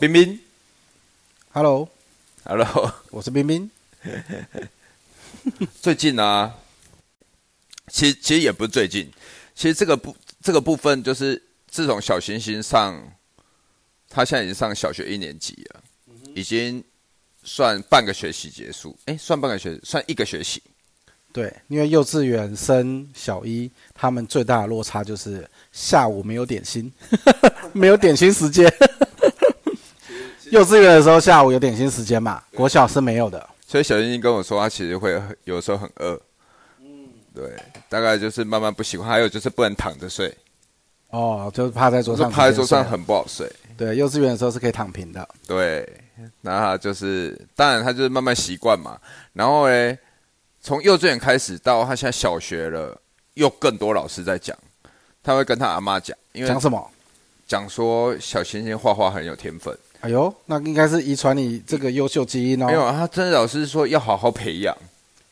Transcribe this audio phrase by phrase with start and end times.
[0.00, 0.38] 冰冰。
[1.50, 3.68] Hello，，Hello，我是冰冰。
[5.82, 6.54] 最近呢、
[7.88, 9.10] 其实其实也不是最近，
[9.56, 12.96] 其实这个部这个部分就是自从小行星上，
[14.08, 15.82] 他现在已经上小学一年级了，
[16.32, 16.84] 已经
[17.42, 20.62] 算半个学期结束，哎，算半个学，算一个学期。
[21.32, 26.92] 对，因为幼稚园升小一，他们最大的落差就是下午没有点心，
[27.74, 28.72] 没有点心时间。
[30.50, 33.48] 幼稚园的时候下午有点心时间嘛，国小是没有的。
[33.66, 36.18] 所以小星星跟我说，他其实会很有时候很饿，
[36.80, 37.52] 嗯，对，
[37.88, 40.34] 大概就是慢慢不习惯，还有就是不能躺着睡，
[41.10, 42.82] 哦，就是趴在桌上，趴在桌上。
[42.82, 43.50] 很不好睡。
[43.76, 45.28] 对，幼稚园的时候是可以躺平的。
[45.46, 45.86] 对，
[46.40, 48.98] 那他就是，当然他就是慢慢习惯嘛。
[49.34, 49.98] 然后呢，
[50.60, 52.98] 从幼稚园开始到他现在小学了，
[53.34, 54.56] 又更多老师在讲，
[55.22, 56.90] 他会跟他阿妈讲，因为讲什么？
[57.46, 59.76] 讲说小星星画画很有天分。
[60.00, 62.66] 哎呦，那应该是遗传你这个优秀基因哦。
[62.66, 64.76] 没有，他真的老师说要好好培养，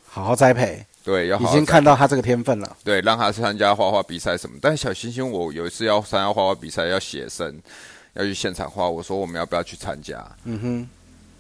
[0.08, 2.76] 好好栽培，对，要好已经看到他这个天分了。
[2.82, 4.58] 对，让他参加画画比赛什么。
[4.60, 7.60] 但是小星星，我有一次要参加画画比赛，要写生，
[8.14, 10.26] 要去现场画，我说我们要不要去参加？
[10.44, 10.88] 嗯哼，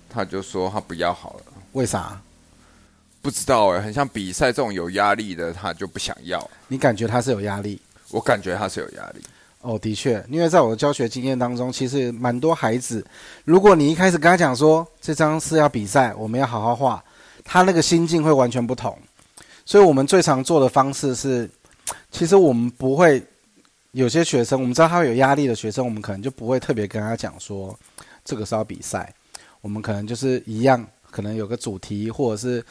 [0.08, 1.52] 他就说他不要好了。
[1.72, 2.20] 为啥？
[3.20, 6.48] 不知道哎、很像比赛这种有压力的，他就不想要。
[6.68, 7.80] 你感觉他是有压力？
[8.12, 9.20] 我感觉他是有压力。
[9.66, 13.04] 哦，的确，因为在我的教学经验当中，其实蛮多孩子，
[13.44, 17.02] 如果你一开始跟他讲说这张是要比赛，我们要好好画，
[17.44, 18.96] 他那个心境会完全不同。
[19.64, 21.50] 所以我们最常做的方式是，
[22.12, 23.20] 其实我们不会
[23.90, 27.76] 有些学生，我们知道他有压力的学生，我们可能就不会特别跟他讲说
[28.24, 29.12] 这个是要比赛，
[29.60, 32.64] 我们可能就是一样，可能有个主题，或者是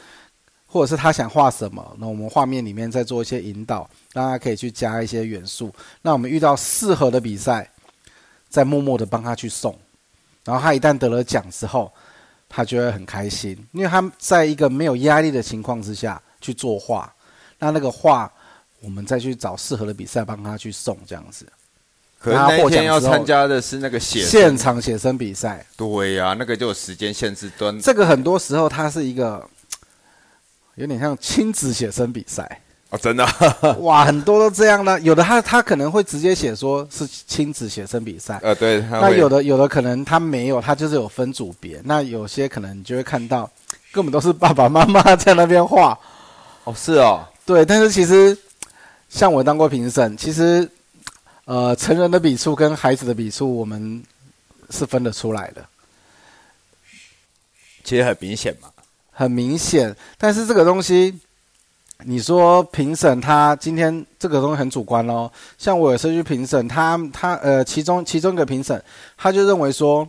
[0.66, 5.70] 或者是他想画什么，那我们画面里面再做一些引导，让他可以去加一些元素。
[6.02, 7.70] 那我们遇到适合的比赛，
[8.48, 9.78] 再默默的帮他去送，
[10.46, 11.92] 然后他一旦得了奖之后，
[12.48, 17.14] 他就会很开心，因为他在一个没有压力的情况之下去作画，
[17.60, 18.32] 那那个画
[18.80, 21.46] 我们再去找适合的比赛帮他去送，这样子。
[22.18, 29.46] 可是那天要参加的是那个写现场写生比赛，对呀、那个就有时间限制，端这个很多时候它是一个
[30.76, 32.62] 有点像亲子写生比赛。
[32.96, 41.82] 哦，真的啊、 哇，很多都这样呢，有的他他可能会直接写说是亲子写生比赛，呃，对，那有的有的可能他没有，他就是有分组别。
[41.84, 43.50] 那有些可能你就会看到，
[43.92, 45.98] 根本都是爸爸妈妈在那边画。
[46.64, 48.38] 哦，是哦，对，但是其实
[49.10, 50.68] 像我当过评审，其实
[51.44, 54.02] 呃成人的笔触跟孩子的笔触，我们
[54.70, 55.66] 是分得出来的，
[57.84, 58.70] 其实很明显嘛。
[59.18, 59.96] 很明显。
[60.18, 61.18] 但是这个东西，
[62.04, 65.32] 你说评审他今天这个东西很主观哦。
[65.58, 68.82] 像我有时候去评审，他他呃其中其中一个评审，
[69.18, 70.08] 他就认为说，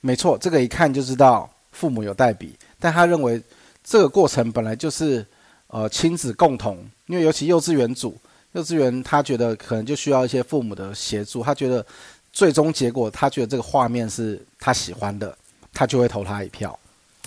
[0.00, 3.40] 没错，这个一看就知道父母有代笔，但他认为
[3.84, 5.24] 这个过程本来就是
[5.68, 8.16] 呃亲子共同，因为尤其幼稚园组，
[8.52, 11.84] 幼稚园他觉得可能就需要一些父母的协助，他觉得
[12.32, 15.36] 最终结果他觉得这个画面是他喜欢的，
[15.72, 16.76] 他就会投他一票。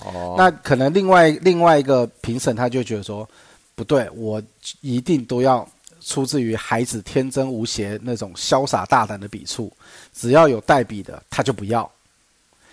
[0.05, 3.27] 哦，那可能另外另外一个评审他就觉得说，
[3.79, 4.41] 不对，我
[4.81, 5.65] 一定都要
[6.01, 9.71] 出自于孩子天真无邪那种潇洒大胆的笔触，
[10.13, 11.89] 只要有代笔的他就不要。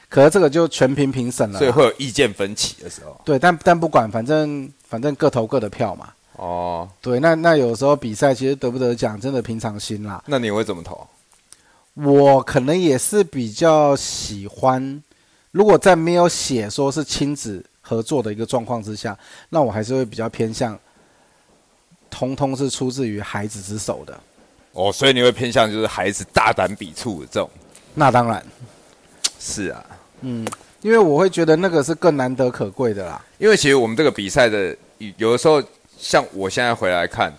[0.09, 3.21] 可是这个就全凭评审了啦，所以会有意见分歧的时候。
[3.25, 6.13] 对，但但不管，反正反正各投各的票嘛。
[6.33, 10.23] 哦，对，那那有时候比赛其实得不得奖真的平常心啦。
[10.27, 11.07] 那你会怎么投？
[11.95, 15.03] 我可能也是比较喜欢，
[15.53, 19.19] 如果在没有写说是亲子合作的一个状况之下，
[19.49, 20.79] 那我还是会比较偏向，
[22.17, 24.19] 通通是出自于孩子之手的。
[24.73, 27.51] 哦，所以你会偏向就是孩子大胆笔触的这种。
[27.95, 28.43] 那当然，
[29.39, 29.85] 是啊，
[30.23, 30.47] 嗯，
[30.81, 33.23] 因为我会觉得那个是更难得可贵的啦。
[33.37, 35.63] 因为其实我们这个比赛的有有的时候，
[35.99, 37.31] 像我现在回来看，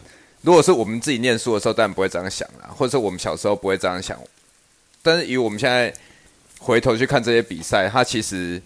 [0.42, 4.20] 如果是我们自己念书的时候，当然不会这样想啦，或者是我们小时候不会这样想。
[5.02, 5.92] 但是以我们现在
[6.60, 8.62] 回头去看这些比赛，它其实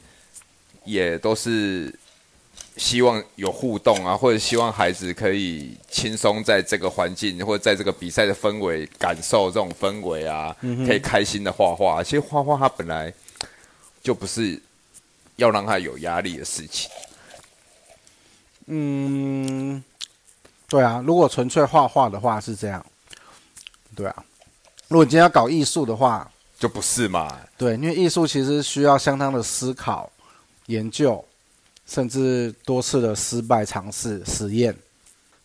[0.84, 1.94] 也都是
[2.82, 12.04] 希望有互动啊，或者希望孩子可以轻松在这个环境或者在这个比赛的氛围感受这种氛围啊，可以开心的画画。
[12.04, 13.14] 其实画画它本来
[14.02, 14.60] 就不是
[15.36, 16.90] 要让他有压力的事情。
[18.66, 19.84] 嗯，
[20.68, 22.84] 对啊，如果纯粹画画的话是这样，
[23.96, 24.26] 对啊。
[24.88, 27.42] 如果你今天要搞艺术的话，就不是嘛？
[27.60, 30.12] 对，因为艺术其实需要相当的思考、
[30.66, 31.24] 研究，
[31.92, 34.74] 甚至多次的失败尝试、实验。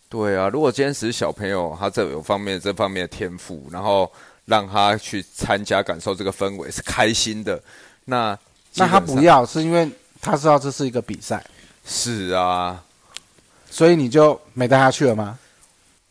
[0.07, 4.09] 对啊，如果今天只是小朋友，他这有方面这方面的天赋，然后
[4.45, 7.61] 让他去参加、感受这个氛围是开心的，
[8.05, 8.39] 那
[8.75, 9.89] 那他不要，是因为
[10.21, 11.45] 他知道这是一个比赛，
[11.85, 12.81] 是啊，
[13.69, 15.37] 所以你就没带他去了吗？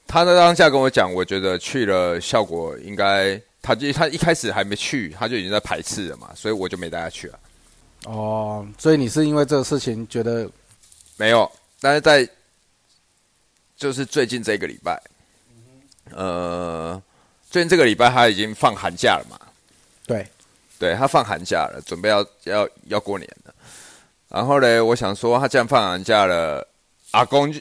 [0.06, 7.38] 他在当下跟我讲，我觉得去了效果应该，他就他一开始还没去，他就已经在排斥了嘛，所以我就没带他去了。
[8.06, 10.48] 哦，所以你是因为这个事情觉得
[11.16, 11.50] 没有，
[11.80, 12.28] 但是在
[13.76, 15.02] 就是最近这个礼拜，
[16.12, 17.02] 呃，
[17.50, 19.36] 最近这个礼拜他已经放寒假了嘛，
[20.06, 20.24] 对，
[20.78, 23.52] 对他放寒假了，准备要要要过年了。
[24.28, 26.64] 然后呢，我想说他既然放寒假了，
[27.10, 27.60] 阿公就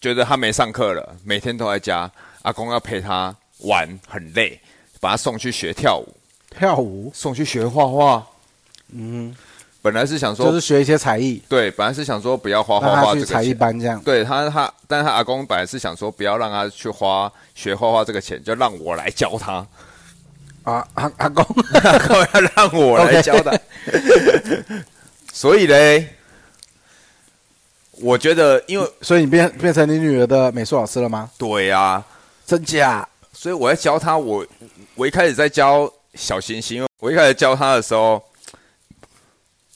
[0.00, 2.08] 觉得他没上课了，每天都在家，
[2.42, 4.60] 阿公要陪他玩，很累，
[5.00, 6.14] 把他送去学跳舞，
[6.50, 8.24] 跳舞，送去学画画。
[8.90, 9.34] 嗯
[9.86, 13.60] 本来是想，说，就是学一些才艺，对，本来是想说不要花让画画他去才艺这个。
[13.60, 14.00] 班这样。
[14.02, 19.64] 对他，他，但是他阿公本来是想说，不要让他去花学画画这个钱，就让我来教他，
[20.64, 21.44] 啊，阿阿公，
[21.84, 23.56] 阿公要让我来教他。
[25.32, 26.08] 所以嘞，
[28.00, 31.30] 我觉得，因为所以你变变成你女儿的美术老师了吗？
[31.38, 32.04] 对啊，
[32.44, 33.08] 真假？
[33.32, 34.18] 所以我在教他。
[34.18, 34.44] 我
[34.96, 38.20] 我一开始在教小星星，因为我一开始教他的时候，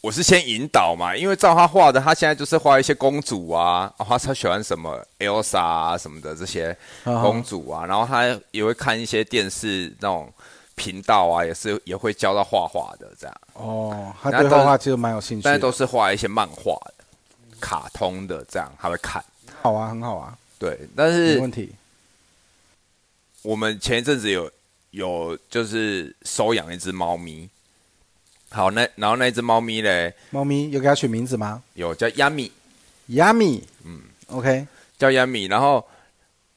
[0.02, 6.74] 我是先引导嘛，因为照他画的，他现在就是画一些公主啊，啊，他喜欢什么 Elsa 啊什么的这些
[7.04, 10.32] 啊公主啊，然后他也会看一些电视那种
[10.74, 15.50] 频道啊，也是也会教他画画的这样，哦，他对画画其实蛮有兴趣的。
[15.50, 17.04] 但是都是画一些漫画的、
[17.60, 19.22] 卡通的这样，他会看。
[19.60, 21.74] 好啊，很好啊，对，但没是问题。
[23.42, 24.50] 我们前一阵子有
[24.92, 27.48] 有就是收养一只猫咪，
[28.50, 32.50] 好，那然后那只猫咪嘞，猫咪有给它取名字吗有叫亚米
[33.08, 34.66] ，？Yummy，嗯，OK，
[34.98, 35.84] 叫亚米，然后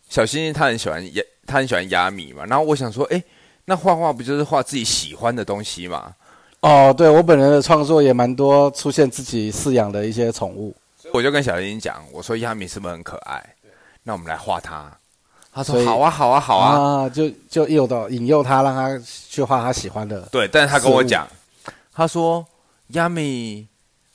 [0.10, 3.24] 小星星他很喜欢亚，他很喜欢亚米嘛，然后我想说，哎，
[3.66, 6.14] 那画画不就是画自己喜欢的东西嘛？
[6.62, 10.76] 哦，对我本人的创作也蛮多出现自己饲养的一些宠物，
[11.14, 13.44] 我就跟小星星讲，我说亚米是不是很可爱？
[14.02, 14.92] 那我们来画它。
[15.54, 17.04] 他说好啊，好啊，好啊。
[17.04, 19.00] 啊，就就诱导引诱他，让他
[19.30, 20.22] 去画他喜欢的。
[20.32, 21.28] 对，但是他跟我讲，
[21.94, 22.46] 他说
[22.88, 23.68] 亚米，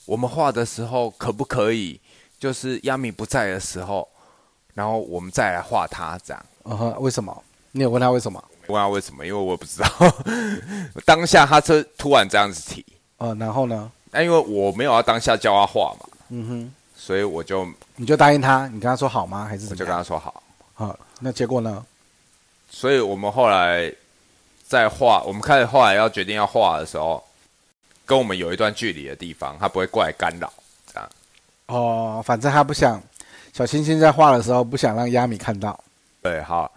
[0.05, 2.01] 我们画的时候可不可以，
[2.39, 4.09] 就是亚米不在的时候，
[4.75, 6.47] 然后我们再来画他这样。
[6.65, 7.45] 嗯哼，为什么？
[7.73, 8.43] 你有问他为什么？
[8.67, 9.25] 问他为什么？
[9.25, 9.89] 因为我也不知道。
[11.07, 12.85] 当下他这突然这样子提，
[13.19, 13.91] 呃，然后呢？
[14.11, 17.67] 那因为我没有要当下教他画嘛，嗯哼，所以我就
[17.97, 19.45] 你就答应他，你跟他说好吗？
[19.45, 19.95] 还是我就跟？
[19.95, 20.43] 他说好。
[20.75, 21.85] 好，那结果呢？
[22.71, 23.93] 所以我们后来
[24.67, 27.23] 在画，我们开始后来要决定要画的时候，
[28.09, 30.51] 跟我们有一段距离的地方，他不会过来干扰。
[30.91, 31.11] 这样
[31.67, 33.01] 哦，反正他不想
[33.53, 35.79] 小星星在画的时候不想让亚米看到。
[36.23, 36.73] 对，好，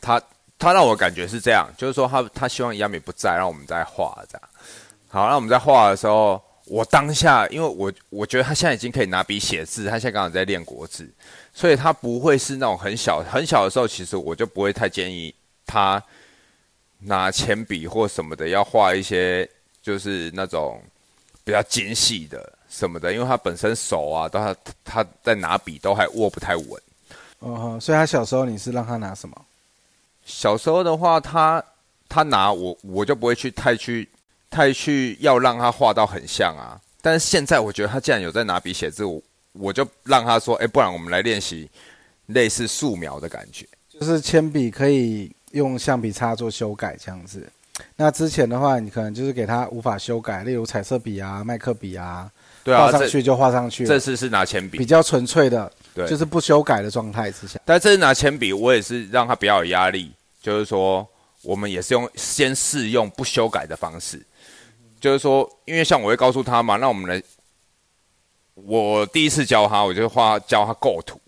[0.00, 0.22] 他
[0.56, 4.48] 他让我感觉是这样，就是说他他希望亚米不在，让我们在画这样。
[5.08, 11.12] 好，那我们在画的时候，我当下因为我我觉得他现在已经可以拿笔写字，他现在刚好在练国字，
[11.52, 15.34] 所以他不会是那种很小很小的时候，其实我就不会太建议
[15.66, 16.00] 他
[17.00, 19.48] 拿铅笔或什么的要画一些
[19.86, 20.82] 就是那种
[21.44, 26.82] 比较精细的什么的，因为他本身手啊，都他他在拿笔都还握不太稳。
[27.40, 29.46] 嗯哼，所以他小时候你是让他拿什么？
[30.24, 31.62] 小时候的话，他
[32.08, 34.08] 他拿我，我就不会去太去
[34.50, 36.74] 太去要让他画到很像啊。
[37.00, 41.70] 但是现在我觉得他既然有在拿笔写字，我我就让他说，哎、不然我们来练习
[42.26, 43.64] 类似素描的感觉。
[43.88, 47.48] 就是铅笔可以用橡皮擦做修改这样子。
[47.96, 52.30] 那之前的话，你可能就是给他无法修改，例如彩色笔啊、麦克笔啊，
[52.64, 57.60] 对啊，画上去就画上去了这次是拿铅笔，比较纯粹的，对，就是不修改的状态之下。
[57.64, 61.06] 但这次拿铅笔，我也是让他比较有压力，就是说
[61.42, 64.20] 我们也是用先试用不修改的方式，
[65.00, 67.22] 就是说，因为像我会告诉他嘛，那我们来，
[68.54, 71.20] 我第一次教他，我就画教他构图，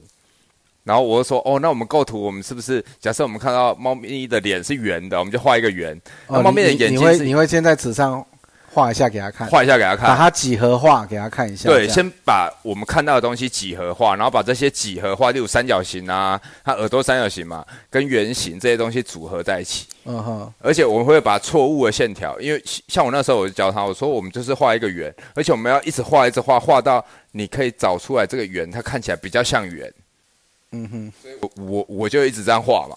[0.89, 8.25] 然后我就说，哦，那我们构图，我们是不是假设我们看到猫咪的脸是圆的，我们就画一个圆，那哦猫咪的你你会眼睛是你会先在纸上
[8.73, 11.69] 画一下给他看，画一下给他看，把它几何化给他看一下。
[11.69, 19.87] 对，先把我们看到的东西几何化，然后把这些几何化，例如三角形啊，它耳朵三角形嘛，跟圆形这些东西组合在一起。
[20.07, 29.93] 嗯哼，而且我们会把错误的线条，因为像我那时候我就教他，我说我们就是画一个圆，而且我们要一直画一直画，画到你可以找出来这个圆，它看起来比较像圆。
[30.73, 32.97] 嗯哼，所以我我我就一直这样画嘛，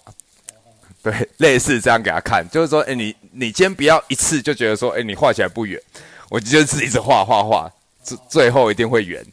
[1.02, 5.80] 对，类似这样给他看，就是说，哎、你你今天不要一次就觉得说，哎、你画起来不远，
[6.28, 7.70] 我就是一直画画画，
[8.02, 9.24] 最最后一定会圆。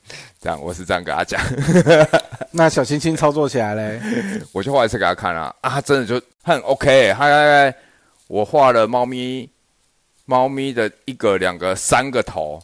[0.42, 1.42] 这样我是这样跟他讲，
[2.52, 4.02] 那小青青操作起来嘞，
[4.54, 7.76] 我就画一次给他看啊，啊，他真的就很 OK，他大概
[8.28, 9.50] 我画了猫咪
[10.24, 12.58] 猫咪的一个、两个、三个头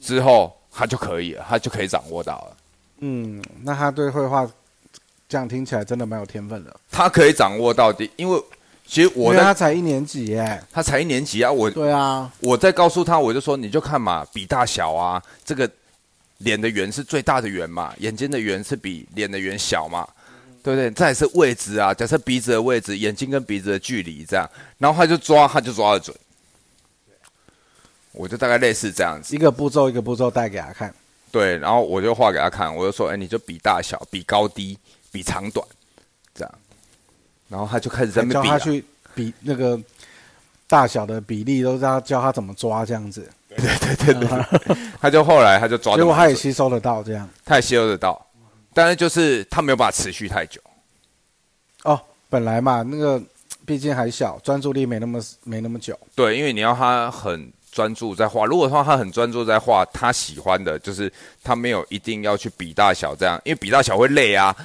[0.00, 2.56] 之后，它就可以了，它就可以掌握到了。
[2.98, 4.46] 嗯，那他对绘画
[5.32, 6.80] 这样听起来真的蛮有天分的。
[6.90, 8.38] 他可以掌握到底，因为
[8.86, 10.62] 其实因为他在才一年级耶。
[10.70, 15.68] 他才一年级啊，我对啊，我在告诉他，我就说你就看嘛，比大小啊，这个
[16.38, 20.06] 脸的圆是最大的圆嘛，眼睛的圆是比脸的圆小嘛，
[20.62, 20.90] 对不对？
[20.90, 24.46] 再来是位置啊，假设鼻子的位置，眼睛跟鼻子的距离这样，
[24.76, 26.14] 然后他就抓，他就抓得准。
[28.12, 30.94] 我就大概类似这样子，一个步骤一个步骤带给他看。
[31.30, 34.78] 对，然后我就画给他看，我就说，哎，你就比大小，比高低，
[35.12, 35.64] 比长短，
[36.34, 36.54] 这样，
[37.48, 39.78] 然后他就开始在那边比、啊，教他去比那个
[40.66, 43.30] 大小的比例，都让他教他怎么抓这样子。
[43.54, 43.58] 对
[43.94, 47.28] 对对对他就后来他就抓得结果他也吸收得到这样。
[47.44, 48.26] 他也吸收得到，
[48.72, 50.58] 但是就是他没有办法持续太久。
[51.82, 52.00] 哦，
[52.30, 53.22] 本来嘛，那个
[53.66, 55.98] 毕竟还小，专注力没那么没那么久。
[56.14, 58.46] 对，因为你要他很专注在画。
[58.46, 61.12] 如果说他很专注在画他喜欢的，就是
[61.44, 64.56] 他没有一定要去比大小这样，因为比大小会累啊。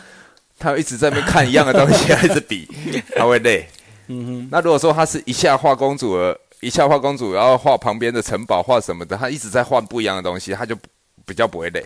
[0.57, 2.67] 他一直在那边看一样的东西，他一直比，
[3.15, 3.67] 他会累。
[4.07, 10.75] 嗯哼，那如果说他是一下画公主儿，一下画公主，然后画旁边的城堡，画什么的，他一直在换不一样的东西，他就
[11.25, 11.85] 比较不会累。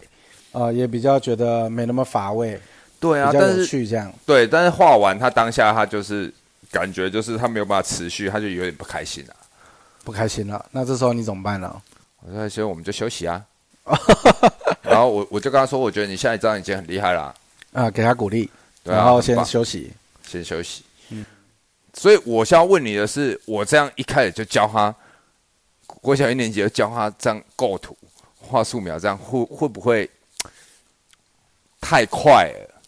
[0.51, 2.59] 呃，也比较觉得没那么乏味，
[2.99, 4.13] 对啊，但是去这样。
[4.25, 6.31] 对，但是画完他当下他就是
[6.71, 9.33] 感觉就是他没有办法持续，他就有点不开心啊。
[10.03, 11.81] 不开心了，那这时候你怎么办呢？
[12.23, 13.43] 我说：“行我们就休息啊。
[14.83, 17.33] 然后我我就跟他说，我觉得你下一张已经很厉害了，
[17.73, 18.47] 啊、给他鼓励，
[18.83, 19.91] 对啊然后先休息。
[20.27, 20.83] 先休息。
[21.09, 21.25] 嗯
[21.93, 24.95] 所以我想要问你的是，我这样一开始就教他，
[25.85, 27.97] 国小一年级就教他这样构图、
[28.39, 30.09] 画素描，这样会会不会
[31.81, 32.81] 太快了？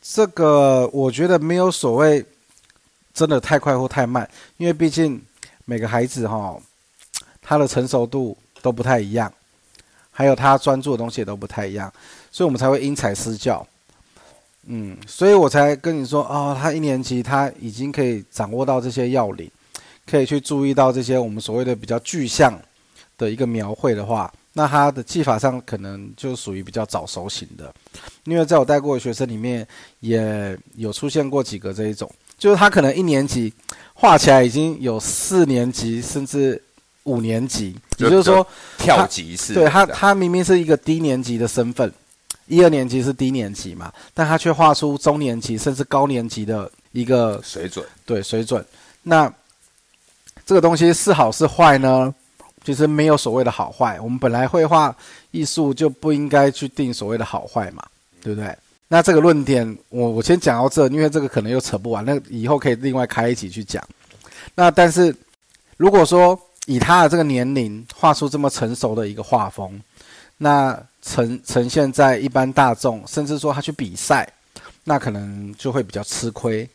[0.00, 2.24] 这个我觉得没有所谓
[3.12, 5.20] 真的太快或太慢，因为毕竟
[5.64, 6.56] 每个孩子哈，
[7.42, 9.32] 他的成熟度都不太一样，
[10.12, 11.92] 还有他专注的东西也都不太一样，
[12.30, 13.66] 所以我们才会因材施教。
[14.66, 19.50] 嗯，所以我才跟你说哦，他一年级他已经可以掌握到这些要领，
[20.06, 22.58] 可以去注意到这些我们所谓的比较具象
[23.18, 27.72] 的一个描绘的话，那他的技法上可能就属于比较早熟型的。
[28.24, 29.66] 因为在我带过的学生里面，
[30.00, 33.52] 也有出现过几个这一种，就是他可能一年级
[33.92, 36.60] 画起来已经有四年级甚至
[37.04, 38.46] 五年级，也就是说，
[38.78, 41.92] 跳级是对他他明明是一个低年级的身份，
[42.46, 48.64] 一二年级是低年级嘛，但他却画出中年级甚至高年级的一个水准，对水准。
[49.02, 49.32] 那
[50.46, 52.14] 这个东西是好是坏呢？
[52.64, 54.00] 其实没有所谓的好坏。
[54.00, 54.94] 我们本来绘画
[55.32, 57.84] 艺术就不应该去定所谓的好坏嘛，
[58.22, 58.56] 对不对？
[58.88, 63.82] 那这个论点，我我先讲到这，因为这个可能又扯不完，那以后可以另外开一集去讲。
[64.54, 65.14] 那但是
[65.76, 69.78] 如果说以他的这个年龄画出这么成熟的一个画风，
[70.38, 74.28] 那呈呈现在一般大众，甚至说他去比赛，
[74.82, 76.68] 那可能就会比较吃亏，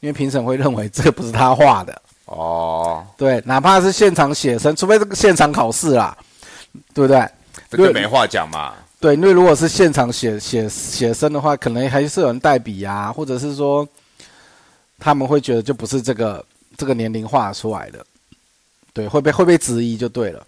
[0.00, 2.00] 因为评审会认为这个不是他画的。
[2.26, 6.16] 哦，对，哪怕是现场写生，除非这个现场考试啦，
[6.94, 7.20] 对不对？
[7.68, 8.74] 对这就没话讲嘛。
[9.00, 13.86] 对，因为如果是现场写写写生的话，可能还是有人代笔啊，或者是说
[14.98, 16.42] 他们会觉得就不是这个
[16.76, 18.06] 这个年龄画出来的，
[18.92, 20.46] 对，会被会被质疑就对了。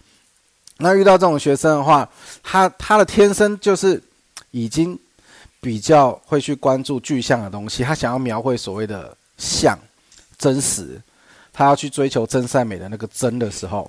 [0.79, 2.09] 那遇到这种学生的话，
[2.43, 4.03] 他他的天生就是
[4.51, 4.99] 已经
[5.61, 9.79] 比较会去关注具象的东西，他想要描绘所谓的像
[10.37, 11.01] 真实，
[11.53, 13.89] 他要去追求真善美的那个真的时候，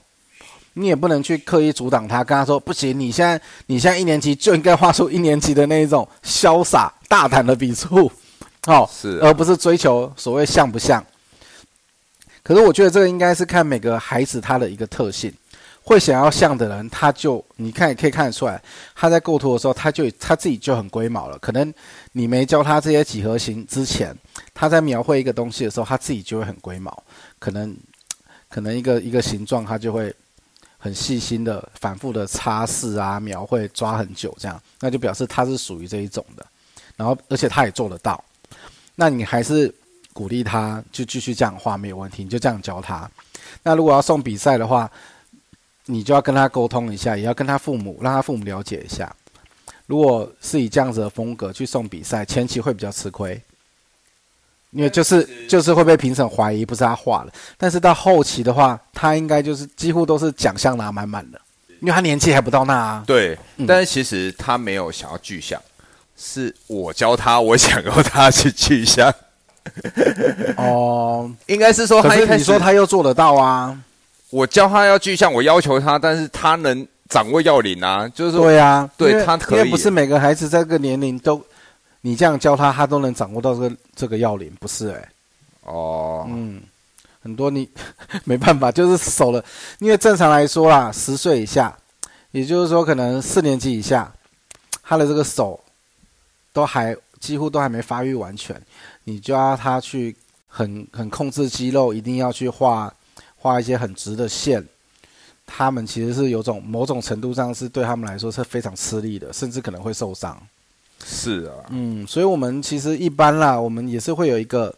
[0.74, 8.12] 你也不能去刻意阻挡他，跟他说不行，你现在你现在一年级就应该画出一年级的那一种潇洒大胆的笔触，
[8.68, 11.04] 哦，是啊而不是追求所谓像不像。
[12.44, 15.34] 可是我觉得这个应该是看每个孩子他的一个特性，
[15.86, 18.60] 会想要像的人，他就你看也可以看得出来，
[18.96, 21.38] 他在构图的时候，他就他自己就很龟毛了。
[21.38, 21.72] 可能
[22.12, 24.16] 你没教他这些几何形之前，
[24.54, 27.04] 他在描绘一个东西的时候，他自己就会很龟毛，
[27.38, 27.78] 可能
[28.50, 30.12] 可能一个一个形状，他就会
[30.80, 36.44] 很细心的、反复的擦拭啊、描绘，抓很久，这样，那就表示他是属于这一种的。
[36.98, 38.24] 然后，而且他也做得到，
[38.96, 39.72] 那你还是
[40.14, 43.08] 鼓励他就继续这样画没有问题，你就这样教他。
[43.62, 44.90] 那如果要送比赛的话，
[45.86, 49.14] 你就要跟他沟通一下，也要跟他父母，让他父母了解一下。
[49.88, 53.40] 如果是以这样子的风格去送比赛，前期会比较吃亏，
[54.72, 57.32] 因为就是就是会被评审怀疑不是他画的。
[57.56, 61.40] 但是到后期的话，他应该就是几乎都是奖项拿满满的，
[61.82, 63.04] 因为他年纪还不到那啊。
[63.06, 65.62] 对，嗯但是其实他没有想要具象，
[66.18, 69.14] 是我教他，我想要他去具象。
[70.58, 73.80] 哦， 应该是说可是你说他又做得到啊？
[74.30, 79.60] 我教他要具象，我要求他，但是他能掌握要领啊，就是说对啊，对他可以。
[79.60, 81.42] 因为不是每个孩子在这个年龄都，
[82.02, 85.10] 你这样教他，他都能掌握到这个这个要领，不是哎、
[85.64, 86.62] 哦，嗯，
[87.22, 87.70] 很多你
[88.24, 89.44] 没办法，就是手了，
[89.80, 91.76] 因为正常来说啦，十岁以下，
[92.32, 94.12] 也就是说可能四年级以下，
[94.84, 95.60] 他的这个手
[96.52, 98.60] 都还几乎都还没发育完全，
[99.04, 100.16] 你就要他去
[100.48, 102.94] 很很控制肌肉，一定要去画
[103.46, 104.66] 画一些很直的线。
[105.46, 110.36] 他们其实是有种某种程度上是对他们来说是非常吃力的，甚至可能会受伤。
[111.06, 114.74] 是啊，嗯，所以我们其实一般啦，我们也是会有一个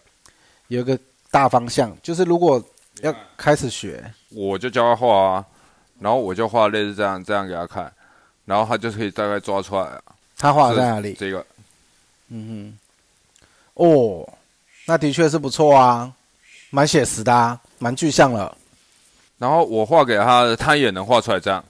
[0.68, 1.00] 有一个
[1.32, 2.62] 大方向，就是如果
[3.00, 5.46] 要开始学，我就教他画啊，
[6.00, 7.90] 然后我就画类似这样这样给他看，
[8.44, 10.02] 然后他就可以大概抓出来啊。
[10.38, 11.14] 他画在哪里？
[11.14, 11.46] 这个
[12.28, 12.76] 嗯
[13.76, 14.28] 哼，哦，
[14.86, 16.12] 那的确是不错啊，
[16.72, 18.57] 蛮写实的啊，蛮具象了。
[19.38, 21.64] 然后我画给他的，他也能画出来这样。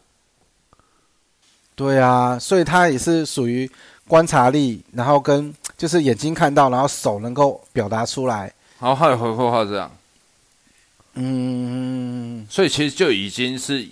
[1.76, 3.70] 对啊，所以他也是属于
[4.08, 8.52] 观察力，然后跟就是眼睛看到，然后手能够表达出来。
[8.80, 9.92] 然后他也会会画这样，
[11.14, 13.84] 嗯，所以其实就已经是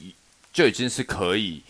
[0.53, 1.61] 就已经是可以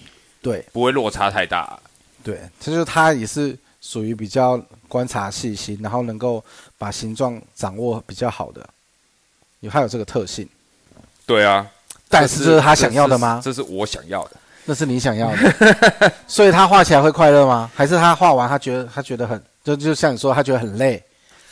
[0.41, 1.79] 对不会落差太大。
[2.23, 4.57] 对，这就是他也是属于比较
[4.87, 6.43] 观察细心，然后能够
[6.77, 8.69] 把形状掌握比较好的，
[9.61, 10.47] 有他有这个特性。
[11.25, 11.65] 对啊，
[12.09, 13.41] 但是这是他想要的吗？
[13.43, 14.31] 这是我想要的。
[14.65, 17.69] 那是你想要的， 所以他画起来会快乐吗？
[17.75, 21.03] 还是他画完他觉得他觉得很就就像你说他觉得很累？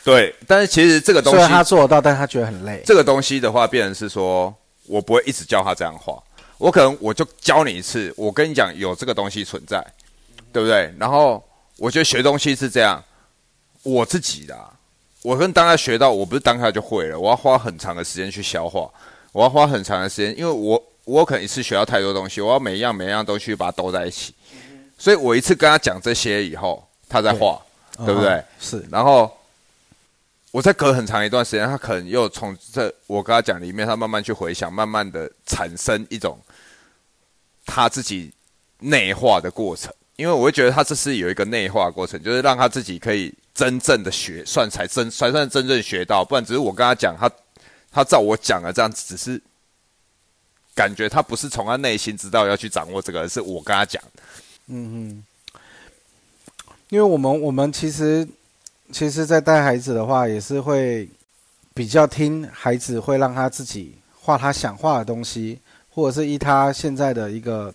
[0.02, 2.82] 对，但是其实这个东西虽然他，做得到，但是他觉得很累。
[2.84, 4.52] 这个东西的话，变成是说
[4.86, 6.20] 我不会一直教他这样画，
[6.58, 9.80] 我可能我就教你一次，我跟你讲有这个东西存在，
[10.52, 10.92] 对不对？
[10.98, 11.42] 然后
[11.78, 13.00] 我觉得学东西是这样，
[13.84, 14.68] 我自己的啊、
[15.22, 18.90] 我跟当下学到，我不是当下就会了，我要花很长的时间去消化，
[19.34, 24.32] 我要花很长的时间，因为我我可能一次学到太多东西，我要每一样每一样都去把它兜在一起，
[24.96, 27.60] 所以我一次跟他讲这些以后，他在画，
[28.06, 28.30] 对不对？
[28.30, 29.28] 嗯是，然后
[30.52, 36.38] 我再隔很长一段时间，他可能又从这我跟他讲里面，他慢慢去回想，慢慢的产生一种
[37.66, 38.32] 他自己
[38.78, 39.92] 内化的过程。
[40.14, 47.28] 因为我会觉得他这是有一个内化过程，就是让他自己可以真正的学，算才真才算真正学到，不然只是我跟他讲，他
[47.94, 49.40] 他照我讲的这样子，只是
[50.74, 54.02] 感觉他不是从他内心知道要去掌握这个，而是我跟他讲。
[54.66, 55.24] 嗯嗯，
[56.88, 58.26] 因为我们我们其实
[58.90, 61.08] 其实，在带孩子的话，也是会
[61.72, 67.72] 比较听孩子，会让他自己画他想画的东西，或者是依他现在的一个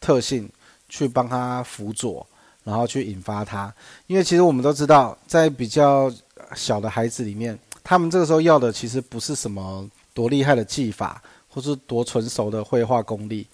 [0.00, 0.50] 特性
[0.88, 2.26] 去帮他辅佐，
[2.62, 3.72] 然后去引发他。
[4.06, 6.12] 因为其实我们都知道，在比较
[6.54, 13.46] 小的孩子里面，他们这个时候要的其实不是什么多厉害的技法，或是多纯熟的绘画功力。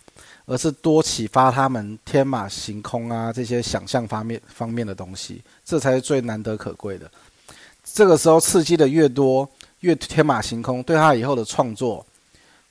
[0.50, 7.08] 而是多启发他们天马行空啊这些想象方面方面的东西，这才是最难得可贵的。
[7.84, 9.46] 这个时候刺激的越多，
[9.80, 12.04] 越天马行空，对他以后的创作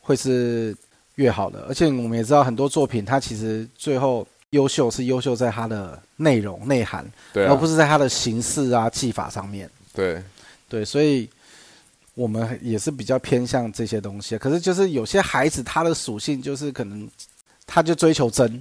[0.02, 0.76] 会是
[1.18, 1.68] 越好的。
[1.70, 9.70] 而且我们也知道，很多作品它其实最后优秀是优秀在它的内容内涵，对啊而不，是在它的形式啊技法上面。
[9.94, 10.20] 对，
[10.68, 11.30] 对，所以
[12.18, 14.36] 我们也是比较偏向这些东西。
[14.40, 17.08] 可是就是有些孩子他的属性就是可能
[17.68, 18.60] 他就追求真，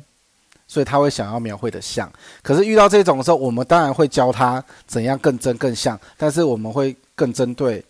[0.69, 2.13] 所以他会想要描绘的像。
[2.43, 7.83] 可是遇到这种的时候，我们当然会教他怎样更真更像，但是我们会更针对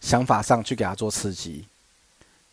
[0.00, 1.64] 想法上去给他做刺激。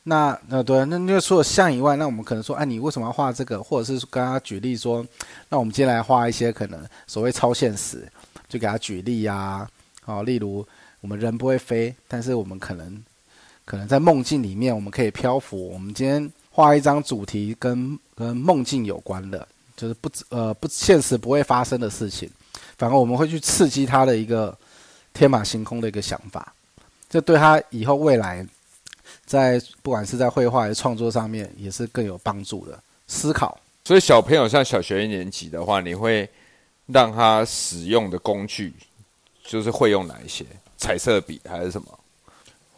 [0.04, 3.62] 那那对，那那除了像以外，那我们可能说，哎、你为什么要画这个？
[3.62, 5.06] 或者是跟他举例说，
[5.49, 8.10] 那我们今天来画一些可能所谓超现实，
[8.47, 9.67] 就给他举例呀、
[10.06, 10.65] 啊，例如
[11.03, 13.03] 我们人不会飞，但是我们可能
[13.65, 15.67] 可能在梦境里面，我们可以漂浮。
[15.67, 22.29] 我们今天画一张主题跟跟梦境有关的，就是不呃不现实不会发生的事情，
[22.77, 24.57] 反而我们会去刺激他的一个
[25.13, 26.53] 天马行空的一个想法，
[27.09, 28.47] 这对他以后未来
[29.25, 33.59] 在不管是在绘画还是创作上面，也是更有帮助的思考。
[33.83, 36.29] 所以小朋友像小学一年级的话，你会
[36.85, 38.71] 让他使用的工具，
[39.43, 40.45] 就是会用哪一些？
[40.83, 41.87] 彩色笔还是什么？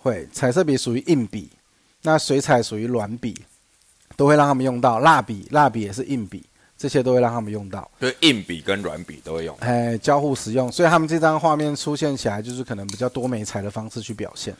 [0.03, 1.49] 会彩色笔属于硬笔，
[2.03, 3.35] 那水彩属于软笔，
[4.15, 4.99] 都会让他们用到。
[4.99, 6.43] 蜡笔，蜡笔也是硬笔，
[6.77, 7.89] 这些都会让他们用到。
[7.99, 9.57] 就是硬笔跟软笔都会用。
[9.61, 14.55] 哎，交互使用，所以他们这张画面出现起来，就是可能比较多媒材的方式去表现，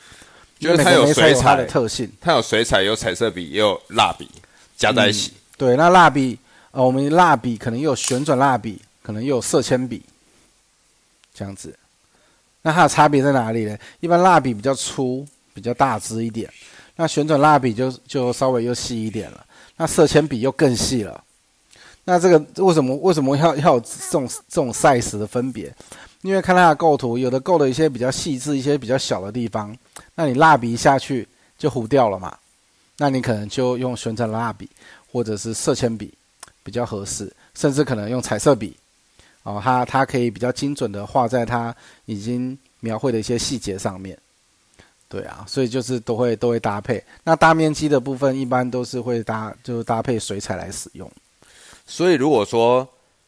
[0.58, 2.12] 就是它有水彩的，特性。
[2.20, 4.28] 它有水彩，有彩色笔，也有蜡笔，
[4.76, 5.32] 加在一起。
[5.56, 6.40] 对，那蜡笔，
[6.72, 10.02] 呃，我们蜡笔可能又有旋转蜡笔，可能又有色铅笔，
[11.32, 11.78] 这样子。
[12.66, 13.78] 那它的差别在哪里呢？
[14.00, 15.24] 一般蜡笔比较粗，
[15.54, 16.52] 比较大支一点，
[16.96, 19.46] 那旋转蜡笔就就稍微又细一点了，
[19.78, 21.24] 那色铅笔又更细了。
[22.06, 25.72] 那这个为什么为什么要要有这种这种 size 的分别？
[26.24, 29.78] 因为看它的构图，有的构的一些比较细致，一些比较小的地方，
[30.16, 31.28] 那你蜡笔下去
[31.60, 32.36] 就糊掉了嘛。
[32.98, 34.68] 那你可能就用旋转蜡笔
[35.12, 36.12] 或者是色铅笔
[36.64, 38.76] 比较合适，甚至可能用彩色笔
[39.46, 41.74] 哦，它它可以比较精准的画在它
[42.06, 44.18] 已经描绘的一些细节上面。
[45.08, 47.02] 对啊，所以就是都会都会搭配。
[47.24, 51.10] 那大面积的部分一般都是会搭就是搭配水彩来使用。
[51.86, 52.86] 所以如果说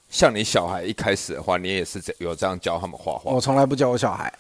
[0.10, 3.32] 像你小孩一开始的话，你也是有这样教他们画画。
[3.32, 4.34] 我从来不教我小孩，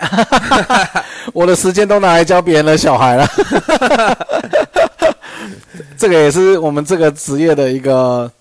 [1.32, 3.28] 我的时间都拿来教别人的小孩了。
[5.96, 8.32] 这个也是我们这个职业的一个，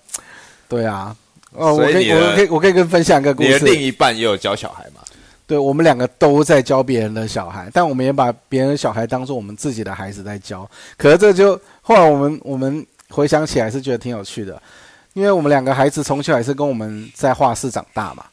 [0.67, 1.15] 对啊。
[1.57, 3.53] 哦，我可以，我可以，我可以跟分享一个故事。
[3.53, 5.01] 你的另一半也有教小孩嘛？
[5.47, 10.69] 对，我们两个都在教别人的小孩，但我们也把别人的小孩当做我们自己的孩子在教。
[10.97, 14.61] 可是这就后来我们我们回想起来是觉得挺有趣的。
[15.13, 18.23] 因为我们两个孩子从小也是跟我们在画室长大嘛，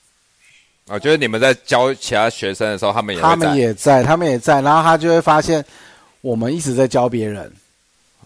[0.89, 5.65] 我觉得你们在教其他学生的时候，他们也他们也在，他们也在，然后他就会发现
[6.21, 7.51] 我们一直在教别人，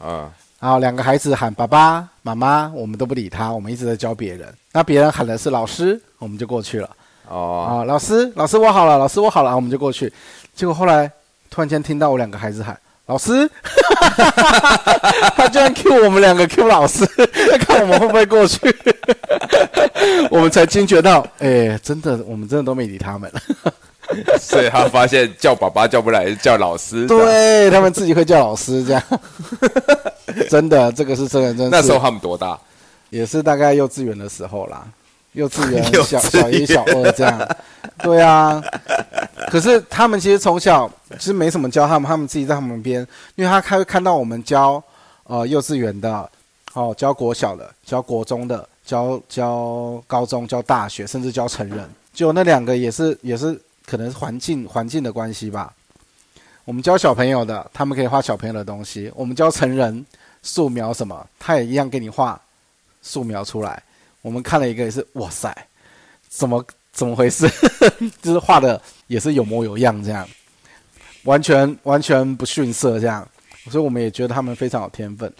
[0.00, 4.52] 啊，然后两个孩子喊爸爸妈妈，我们都不理他，我们一直在教别人。
[4.78, 6.88] 那别人喊的是老师，我们就过去了。
[7.28, 10.12] 哦，啊，老师，老师我好了，老师我好了，我们就过去。
[10.54, 11.10] 结果后来
[11.50, 12.78] 突然间听到我两个孩子喊。
[13.06, 13.50] 老师，
[15.34, 17.04] 他居然 Q 我们两个 Q 老师，
[17.66, 18.60] 看我们会不会过去。
[20.30, 23.28] 我们才惊觉到，哎，真的，我们真的都没理他们。
[24.40, 27.04] 所以他发现叫爸爸叫不来，叫老师。
[27.08, 29.02] 对他们自己会叫老师，这样。
[30.48, 31.80] 真的，这个是真的，真的。
[31.80, 32.56] 那时候他们多大？
[33.10, 34.86] 也是大概幼稚园的时候啦。
[35.32, 37.56] 幼稚园 小小一、小二这样，
[37.98, 38.60] 对啊。
[39.50, 44.82] 可是他们其实从小其实没什么教他们，他们自己在旁边，因为他开看到我们教
[45.24, 46.28] 呃幼稚园的，
[46.72, 55.72] 哦教国小的，教国中的，教教高中，教大学，甚至教成人，就那两个也是也是可能是环境环境的关系吧。
[56.64, 60.04] 我们教小朋友的，他们可以画小朋友的东西；我们教成人
[60.42, 62.40] 素描什么，他也一样给你画
[63.08, 63.82] 素描出来。
[64.20, 65.56] 我们看了一个也是，哇塞，
[66.28, 67.48] 怎么怎么回事？
[68.20, 70.28] 就是画的也是有模有样，这样，
[71.24, 73.26] 完全完全不逊色，这样，
[73.70, 75.32] 所以我们也觉得他们非常有天分。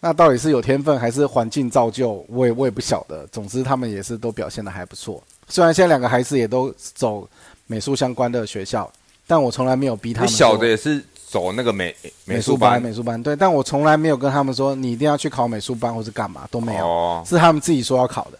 [0.00, 3.26] 那到底是有天分还是环境造就，我也我也不晓得。
[3.28, 5.22] 总之他们也是都表现的还不错。
[5.48, 7.26] 虽然现在两个孩子也都走
[7.66, 8.90] 美术相关的学校，
[9.26, 10.28] 但我从来没有逼他们。
[10.28, 11.02] 小的也是。
[11.30, 18.38] 走那个美美术班，美术班对，但我从来没有跟他们说你一定要去考美术班或是干嘛都没有，是他们自己说要考的。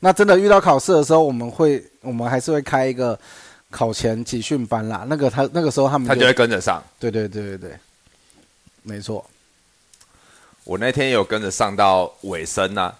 [0.00, 3.16] 那真的遇到考试的时候，我们会我们还是会开一个
[3.70, 5.06] 考前集训班啦。
[5.08, 7.78] 那个他那个时候他们他就会跟着上，对对对对对，
[8.82, 9.24] 没错。
[10.64, 12.92] 我那天有跟着上到尾声呐，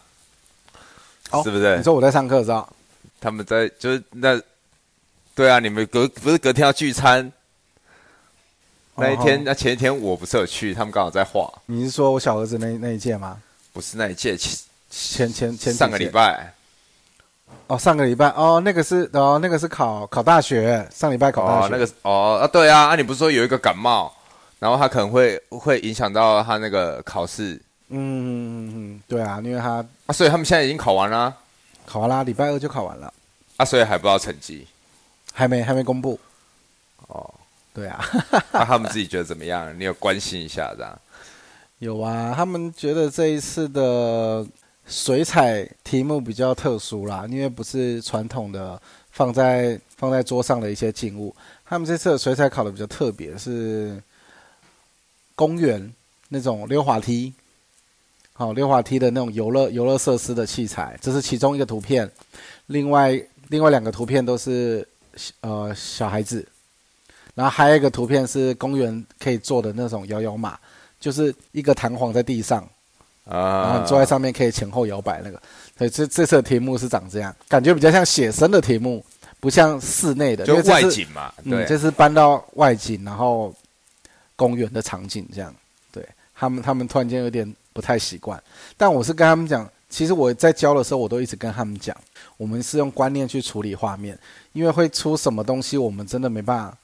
[1.42, 1.76] 是不是？
[1.76, 2.68] 你说我在上课的时候，
[3.20, 4.40] 他们在就是那，
[5.34, 7.32] 对啊，你们隔不是隔天要聚餐？
[8.98, 11.52] 那一天，那前一天我不是有去，他们刚好在画。
[11.66, 13.40] 你是说我小儿子那那一届吗？
[13.72, 14.58] 不是那一届，前
[14.90, 16.52] 前前前上个礼拜。
[17.68, 21.66] 哦，上个礼拜哦，那个是哦，那个是考考大学，上礼拜考大学。
[21.66, 24.12] 哦，那个哦啊，对啊，啊，你不是说有一个感冒，
[24.58, 27.54] 然后他可能会会影响到他那个考试。
[27.90, 31.34] 嗯嗯嗯，对啊，因为他啊，所以他们现在已经考完了，
[31.86, 33.12] 考完了，礼拜二就考完了。
[33.58, 34.66] 啊，所以还不知道成绩，
[35.32, 36.18] 还没还没公布。
[37.06, 37.32] 哦。
[37.78, 38.04] 对啊，
[38.50, 39.72] 那他们自己觉得怎么样？
[39.78, 40.98] 你有关心一下这样？
[41.78, 44.44] 有啊，他们觉得这一次的
[44.84, 48.80] 水彩题目比较特殊啦，因为不是传统的
[49.12, 51.32] 放在放在桌上的一些静物。
[51.64, 54.02] 他们这次的水彩考的比较特别，是
[55.36, 55.94] 公园
[56.30, 57.32] 那种溜滑梯，
[58.32, 62.10] 好溜滑梯的那种游乐游乐设施的器材，这是其中一个图片。
[62.66, 64.84] 另外另外两个图片都是
[65.42, 66.44] 呃小孩子。
[67.38, 70.58] 然后还有一个图片是公园可以坐的那种摇摇马，
[70.98, 72.68] 就是一个弹簧在地上，
[73.26, 75.40] 啊，然后坐在上面可以前后摇摆那个。
[75.76, 79.04] 所以这这次的题目是长这样，感觉比较像写生的题目，
[79.38, 81.32] 不像室内的，就外景嘛。
[81.48, 83.54] 对，这是搬到外景，然后
[84.34, 85.54] 公园的场景这样。
[85.92, 88.42] 对他们，他们突然间有点不太习惯。
[88.76, 91.96] 但我是跟他们讲，其实我在教的时候，我都一直跟他们讲，
[92.36, 94.18] 我们是用观念去处理画面，
[94.52, 96.76] 因为会出什么东西，我们真的没办法。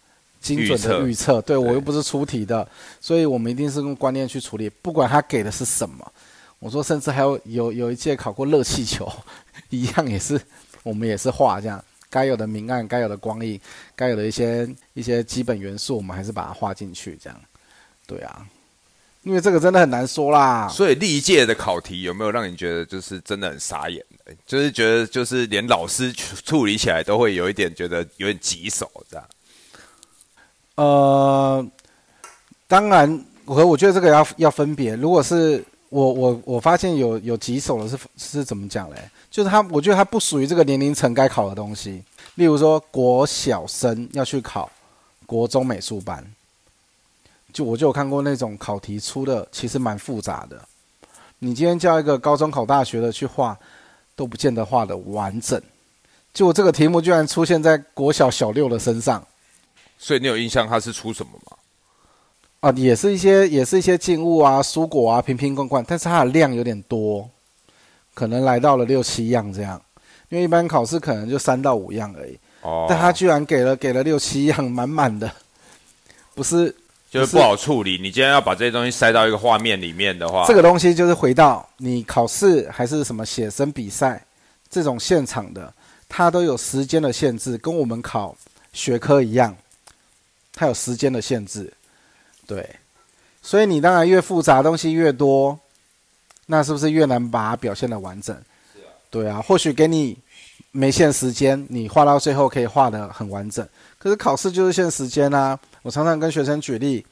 [0.44, 2.68] 精准的预测，对我又不是出题的，
[3.00, 6.12] 所以我们一定是用观念去处理，不管他给的是什么。
[6.58, 9.10] 我说，甚至还有有有一届考过热气球，
[9.70, 10.38] 一样也是，
[10.82, 13.58] 我们也是画这样，该有的明暗，该有的光影，
[13.96, 17.40] 该有的一些一些基本元素，我们还是把它画进去，这样。
[18.06, 18.46] 对啊，
[19.22, 20.68] 因为这个真的很难说啦。
[20.68, 24.04] 所以历届的考题有没有让你觉得就是真的很傻眼？
[24.46, 29.26] 就是觉得就是连老师处处理起来都会有一点觉得有点棘手这样。
[30.76, 31.64] 呃，
[32.66, 34.96] 当然，我我觉得这个要要分别。
[34.96, 38.96] 如果是我我我发现有有棘手的是是怎么讲嘞？
[39.30, 42.02] 就是他，我觉得他不属于这个年龄层该考的东西。
[42.34, 44.68] 例如说，国小生要去考
[45.26, 46.24] 国中美术班，
[47.52, 50.60] 就我就有看过那种考题出的，其实蛮复杂的。
[51.38, 53.56] 你今天叫一个高中考大学的去画，
[54.16, 55.60] 都不见得画的完整。
[56.32, 59.24] 就这个题目居然出现在国小小六的身上。
[59.98, 61.56] 所以你有印象他是出什么吗？
[62.60, 67.28] 啊，也是一些也是一些静物啊、蔬果啊，瓶瓶罐罐，但是它的量有点多，
[68.14, 69.80] 可能来到了六七样这样。
[70.30, 75.30] 因为一般考试可能就三到五样而已，哦，但他居然给了给了六七样，满满的，
[76.34, 76.74] 不是
[77.10, 77.98] 就是不好处理。
[77.98, 84.24] 你今天要把这些东西塞到一个画面里面的话，这个东西就是回到你考试还是什么写生比赛
[84.70, 85.72] 这种现场的，
[86.08, 88.34] 它都有时间的限制，跟我们考
[88.72, 89.54] 学科一样。
[90.54, 91.72] 它有时间的限制，
[92.46, 92.76] 对，
[93.42, 95.58] 所以你当然越复杂东西越多，
[96.46, 98.36] 那是不是越难把它表现的完整？
[99.10, 100.16] 对啊，或许给你
[100.70, 103.66] 没限时间，你画到最后可以画的很完整。
[103.98, 105.58] 可是考试就是限时间啊！
[105.82, 107.04] 我常常跟学生举例，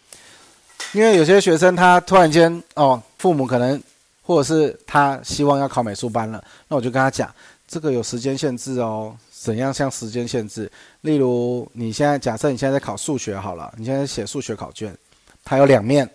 [0.92, 3.82] 因为有些学生他突然间哦，父母可能
[4.22, 7.32] 或者是他希望要考美术班了，那我就跟他讲，
[7.66, 9.16] 这个有时间限制哦。
[9.42, 10.70] 怎样像时间限制？
[11.00, 14.96] 例如，你现在假设你现在在考数学好了，你现在写数学考卷，
[15.44, 16.08] 它有两面，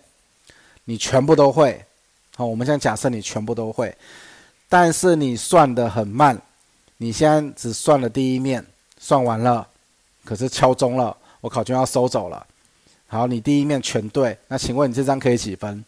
[0.84, 1.84] 你全部都会。
[2.36, 3.94] 好，我们现在假设你全部都会，
[4.66, 6.40] 但是你算的很慢，
[6.96, 8.64] 你现在只算了第一面，
[8.98, 9.68] 算完了，
[10.24, 12.46] 可是敲钟了，我考卷要收走了。
[13.08, 15.84] 好，你第一面全对，那请问你这张可以几分？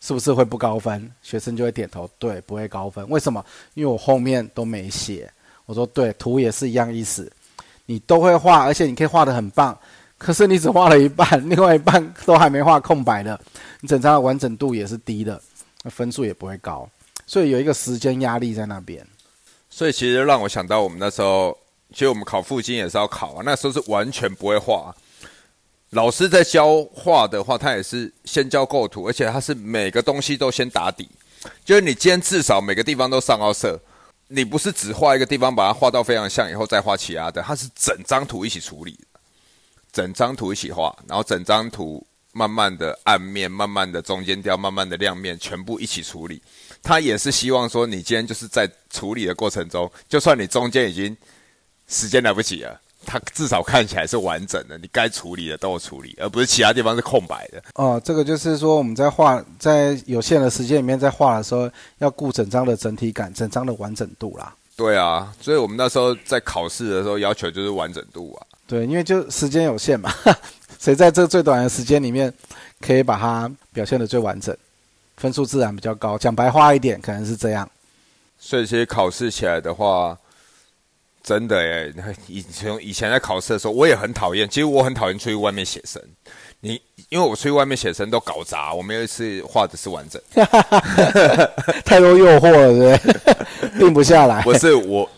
[0.00, 1.10] 是不是会不高分？
[1.20, 3.04] 学生就会点头，对，不会高分。
[3.10, 3.44] 为什么？
[3.74, 5.28] 因为我后面都没写。
[5.66, 7.30] 我说对，图也是一样意思，
[7.86, 9.78] 你都会画，而且你可以画得很棒，
[10.18, 13.40] 可是你只画了一半，另外一半都还没画空白的，
[13.80, 15.40] 你整张的完整度也是低的，
[15.84, 16.86] 分数也不会高，
[17.26, 19.06] 所以有一个时间压力在那边。
[19.70, 21.56] 所以其实让我想到我们那时候，
[21.92, 24.94] 其实我们考附近也是要考啊，那时候是完全不会画，
[25.90, 31.08] 老师在教画的话，他也是先教构图，而且他是每个东西都先打底，
[31.64, 33.80] 就是你今天至少每个地方都上好色。
[34.34, 38.98] 你不是只画一个地方，把它画到非常像，以后再画其他的，它是整张图一起处理，
[39.92, 46.42] 整张图一起画，然后整张图慢慢的暗面，慢慢的中间调，慢慢的亮面，全部一起处理。
[46.82, 51.16] 他也是希望说，你今天就是在处理的过程中，就算你中间已经
[51.86, 52.80] 时间来不及了。
[53.06, 57.62] 它至少看起来是完整的，你该处理的都有处理，而不是其他地方是空白的。
[57.74, 64.54] 哦，这个就是说我们在画在有限的时间里面在画的时候，要顾整张的整体感、整张的完整度啦。
[64.76, 68.46] 对啊，所以我们那时候在考试的时候要求就是完整度啊。
[68.66, 70.12] 对，因为就时间有限嘛，
[70.80, 72.32] 谁在这最短的时间里面
[72.80, 74.56] 可以把它表现的最完整，
[75.16, 76.18] 分数自然比较高。
[76.18, 77.70] 讲白话一点，可能是这样。
[78.38, 80.18] 所以其实考试起来的话。
[81.24, 81.94] 真的耶，
[82.28, 84.46] 以前以前在考试的时候，我也很讨厌。
[84.46, 86.00] 其实我很讨厌出去外面写生，
[86.60, 88.74] 你因为我出去外面写生都搞砸。
[88.74, 90.20] 我没有一次画的是完整，
[91.82, 93.24] 太多诱惑了，对不
[93.72, 93.72] 对？
[93.80, 94.42] 定不下来。
[94.42, 95.08] 不是我，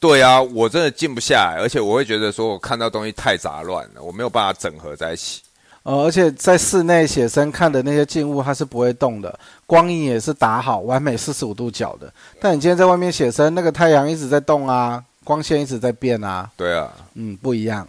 [0.00, 5.42] 对啊，我真的静不下来，而且我会觉得说我看到东西太杂乱了，我没有办法整合在一起。
[5.84, 12.12] 呃，而且在室内写生看的那些静物，它是不会动的，光影也是打好，完美四十五度角的。
[12.40, 15.00] 但你今天在外面写生，那个太阳一直在动啊。
[15.24, 17.86] 光线一直在变啊，对啊，嗯，不一样，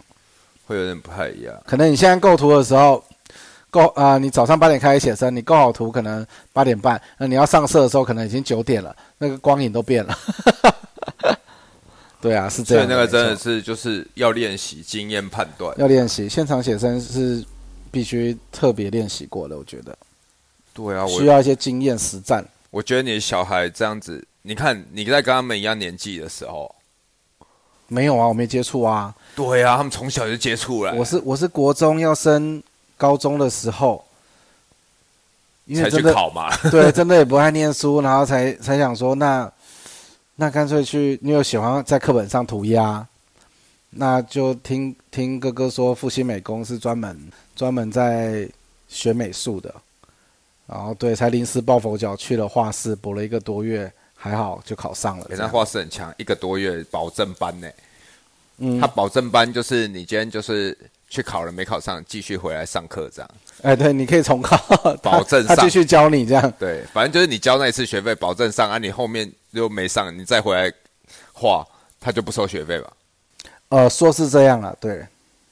[0.66, 1.54] 会有点不太一样。
[1.66, 3.02] 可能你现在构图的时候，
[3.70, 10.16] 构啊，你早上八点开始写生，你构好图可能八点半，那你要上色的时候可能已经九点了，那个光影都变了。
[12.22, 12.86] 对啊，是这样。
[12.86, 17.44] 所以那个真的是就是要练习经验判断，要练习现场写生是
[17.90, 19.96] 必须特别练习过的，我觉得。
[20.72, 22.44] 对啊，我需要一些经验实战。
[22.70, 26.72] 我觉得你小孩这样子，你看你在跟他们一样年纪的时候。
[27.94, 29.14] 没有啊，我没接触啊。
[29.36, 30.92] 对啊，他们从小就接触了。
[30.94, 32.60] 我是我是国中要升
[32.96, 34.04] 高中的时候，
[35.76, 36.50] 才去考嘛。
[36.70, 39.50] 对，真的也不爱念书，然后才才想说，那
[40.36, 43.06] 那干脆去，你有喜欢在课本上涂鸦，
[43.90, 47.16] 那就听听哥哥说，复兴美工是专门
[47.54, 48.48] 专门在
[48.88, 49.72] 学美术的，
[50.66, 53.92] 然后对，才临时抱佛脚去了画室，补了一个多月。
[54.24, 57.68] 还好就考上了，他画室很强，一个多月保证班呢。
[58.56, 60.74] 嗯，他保证班就是你今天就是
[61.10, 63.30] 去考了没考上，继续回来上课这样。
[63.60, 64.56] 哎，对，你可以重考，
[65.02, 66.50] 保证上他继续教你这样。
[66.58, 70.72] 对，反正就是你交那一次学费，保证上啊，你后面又没上，你再回来
[71.34, 71.62] 画，
[72.00, 72.90] 他就不收学费吧？
[73.68, 75.06] 呃，说是这样了，对，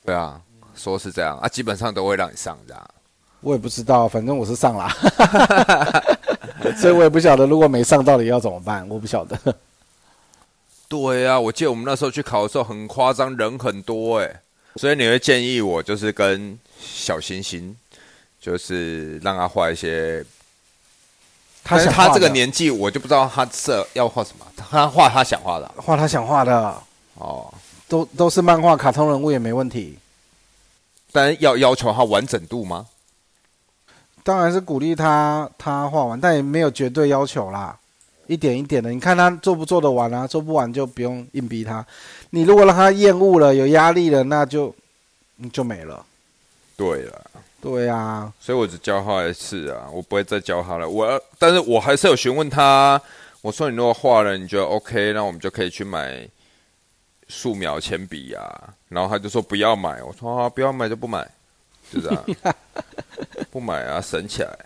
[0.06, 0.40] 对啊，
[0.74, 2.90] 说是这样啊，基本上都会让你上这样。
[3.42, 4.96] 我也不知道，反正我是上啦，
[6.78, 9.38] 所以我也不晓得如果没上到底要怎么办，我不晓得。
[10.88, 14.40] 对啊，我记得我们那时候去考的时候很夸张，人很多哎，
[14.76, 17.74] 所以你会建议我就是跟小星星，
[18.40, 20.24] 就是让他画一些。
[21.64, 26.82] 他他这个年纪，我就不知道他这要画什么，他画他想画的画他想画的，
[27.14, 27.54] 哦，
[27.86, 29.96] 都都是漫画、卡通人物也没问题。
[31.12, 32.86] 但是要要求他完整度吗？
[34.22, 37.78] 当然是鼓励他他画完，但也没有绝对要求啦，
[38.26, 40.26] 一点一点的，你看他做不做得完啊？
[40.26, 41.84] 做不完就不用硬逼他。
[42.30, 44.74] 你如果让他厌恶了、有压力了，那就
[45.38, 46.04] 嗯就没了。
[46.76, 47.30] 对了。
[47.60, 50.88] 对啊，所以我只教他一次啊，我不会再教他了。
[50.88, 53.00] 我要，但是我还是有询问他，
[53.40, 56.28] 我说你如果画了，你觉得 OK，那我们就可以去买
[57.28, 58.74] 素描铅笔啊。
[58.88, 61.24] 然后他就说不要买，我说啊不要买就不买，
[61.92, 62.24] 就这样，
[63.52, 64.58] 不买啊，省起来。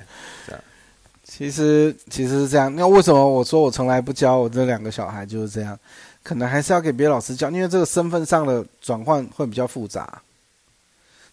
[1.24, 2.74] 其实其实是这样。
[2.74, 5.78] 那为什么我说我从来不教我这两个小孩就是这样？
[6.22, 10.22] 可能还是要给别的老师教，因为这个身份上的转换会比较复杂。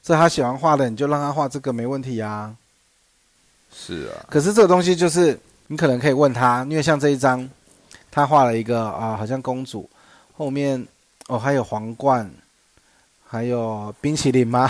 [0.01, 2.53] 这他喜欢画的，你就让他画这个没问题啊。
[3.71, 7.47] 是啊，可是这个东西就是你可能可以问他，因为像这一张，
[8.11, 9.89] 他画了一个啊，好像公主，
[10.35, 10.85] 后面
[11.27, 12.29] 哦还有皇冠，
[13.25, 14.69] 还有冰淇淋吗？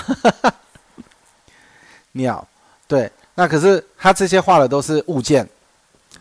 [2.12, 2.48] 鸟，
[2.88, 5.48] 对，那可是他这些画的都是物件、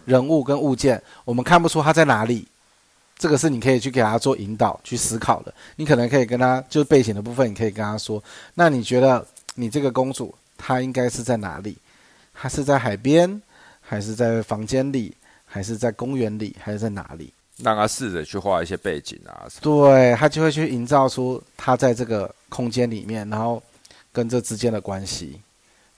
[0.05, 2.47] 人物跟物件，我们看不出他在哪里。
[3.19, 5.55] 这个是你可以去给他做引导、去思考的。
[5.77, 8.21] 你可能可以跟他，就是背景的部分，你可以跟他说：
[8.55, 11.79] 那你觉得你这个公主她应该是在哪里？
[12.35, 13.41] 她是在海边，
[13.81, 17.33] 还是在房间里，还是在公园里，还是在哪里？
[17.59, 19.47] 让他试着去画一些背景啊。
[19.61, 23.63] 对他就会去营造出他在这个空间里面，然后
[24.13, 25.41] 跟这之间的关系。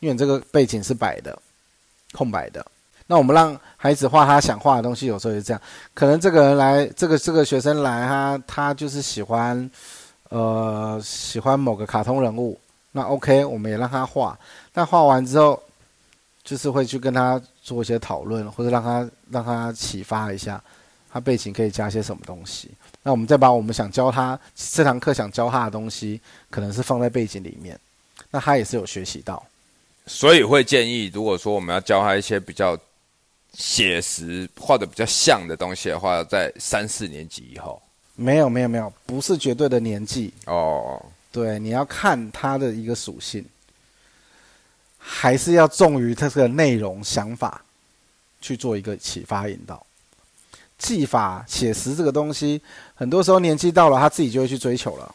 [0.01, 1.37] 因为这个背景是白的，
[2.13, 2.65] 空白的。
[3.07, 5.61] 那我们让孩子画他想画的东西，有时候也是这样。
[5.93, 9.71] 可能这个人来，这个这个学生来，他他就是喜欢，
[10.31, 12.59] 呃，喜欢某个卡通人物。
[12.93, 14.39] 那 OK，我们也让他画。
[14.73, 15.63] 但画完之后，
[16.43, 20.63] 就是会去跟他做一些讨论，或者让他让他启发一下，
[21.13, 22.71] 他背景可以加些什么东西。
[23.03, 27.79] 那我们再把我们想教他这堂课想教他的东西，可能是放在背景里面。
[28.31, 29.45] 那他也是有学习到。
[30.07, 32.79] 所以会建议，如果说我们要教他一些比较
[33.55, 37.81] 写实、画的比较像的东西的话，在三四年级以后。
[38.17, 40.33] 没有没有没有，不是绝对的年纪。
[40.47, 43.45] 哦，对，你要看他的一个属性，
[44.99, 47.65] 还是要重于他这个内容想法
[48.41, 49.85] 去做一个启发引导。
[50.79, 52.61] 技法写实这个东西，
[52.95, 55.15] 很多时候年纪到了，他自己就会去追求了。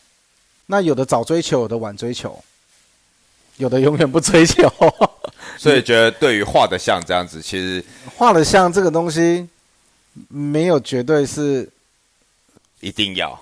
[0.65, 2.43] 那有的早追求，有的晚追求，
[3.59, 4.67] 有的永远不追求。
[5.59, 7.83] 所以觉得对于画的像这样子，其实
[8.15, 9.47] 画的像这个东西，
[10.29, 11.69] 没有绝对是
[12.79, 13.37] 一定要。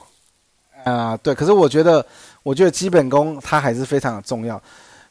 [0.83, 1.35] 啊、对。
[1.35, 2.03] 可是我觉得，
[2.41, 4.59] 我觉得基本功它还是非常的重要。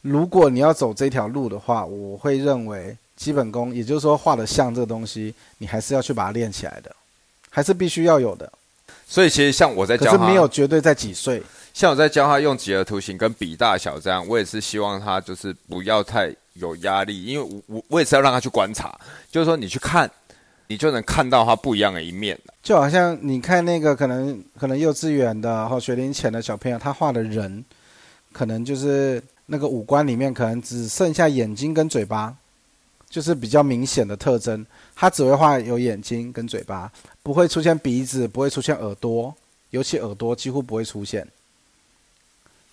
[0.02, 6.90] 如果你要走这条路的话，我会认为基本功，也就是说画的像这个东西，你还是要去把它练起来的，
[7.50, 8.50] 还是必须要有的。
[9.08, 11.40] 所以其实像我在教他，可是没有绝对在几岁。
[11.76, 18.98] 像我在教他用几何图形跟比大小这样，我也是希望他就是不要太有压力，因为我我我也是要让他去观察，
[19.30, 20.10] 就是说你去看，
[20.68, 27.62] 你就能看到他不一样的一面就好像你看那个可能可能幼稚园的或学龄前的小朋友，他画的人，
[28.32, 32.34] 可能就是那个五官里面可能只剩下眼睛跟嘴巴，
[33.10, 34.64] 就是比较明显的特征。
[34.94, 36.90] 他只会画有眼睛跟嘴巴，
[37.22, 39.34] 不会出现鼻子，不会出现耳朵，
[39.68, 41.28] 尤其耳朵几乎不会出现。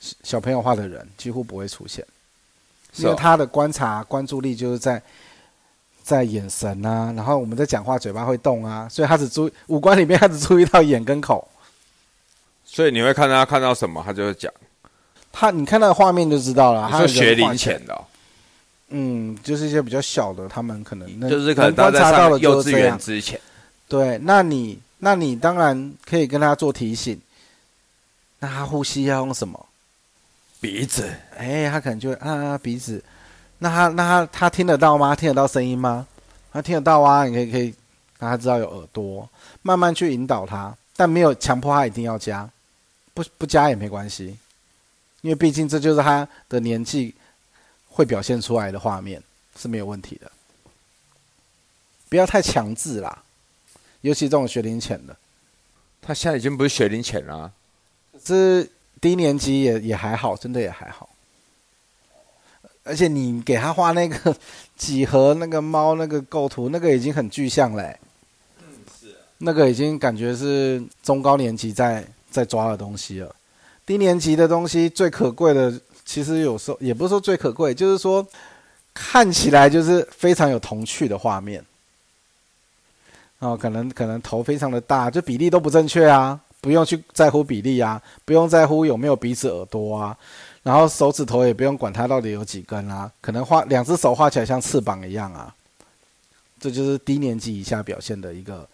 [0.04, 2.06] 小小朋友画的人几乎不会出现，
[2.98, 5.02] 因为他的观察关注力就是在
[6.04, 11.48] 在眼神啊，然后我们在讲话嘴巴会动啊，所以他只注五官里面他只注意到眼跟口。
[12.66, 14.52] 所以你会看他看到什么，他就会讲。
[15.32, 16.90] 他你看那个画面就知道了。
[16.92, 18.04] 他是学龄前的哦、
[18.90, 22.98] 嗯，就是一些比较小的，他们可能就是可能观察到了幼稚园。
[23.00, 23.40] 之前，
[23.88, 27.20] 对，那你那你当然可以跟他做提醒。
[28.40, 29.66] 那他呼吸要用什么？
[30.64, 33.04] 鼻子哎，他可能就会啊鼻子。
[33.58, 35.14] 那他那他他听得到吗？
[35.14, 36.08] 听得到声音吗？
[36.54, 37.66] 他听得到啊，你可以可以
[38.18, 39.30] 让他知道有耳朵，
[39.62, 42.50] 慢慢去引导他，但没有强迫他一定要加，
[43.14, 44.38] 不不加也没关系。
[45.20, 47.14] 因为毕竟这就是他的年纪
[47.90, 49.22] 会表现出来的画面
[49.60, 50.32] 是没有问题的。
[52.08, 53.22] 不要太强制啦，
[54.00, 55.14] 尤其这种学龄前的，
[56.02, 57.52] 他现在已经不是学龄前了、
[58.24, 58.66] 这
[59.04, 61.10] 低年级也也还好，真的也还好。
[62.86, 64.34] 而且你给他画那个
[64.78, 68.00] 几何那个猫那个构图，那个已经很具象嘞、
[68.60, 68.66] 嗯，
[68.98, 73.36] 是、那个已经感觉是中高年级在在抓的东西了。
[73.86, 78.26] 低年级的东西最可贵的，其实有时候也不是说最可贵，就是说
[78.94, 81.62] 看起来就是非常有童趣的画面。
[83.40, 90.18] 哦，可能可能头非常的大，就比例都不正确啊，不用去在乎比例啊，不用在乎有没有鼻子耳朵啊，
[90.64, 95.54] 然后手指头也不用管它到底有几根啊，可能画两只手画起来像翅膀一样啊，
[96.62, 98.66] 这就是低年级以下表现的一个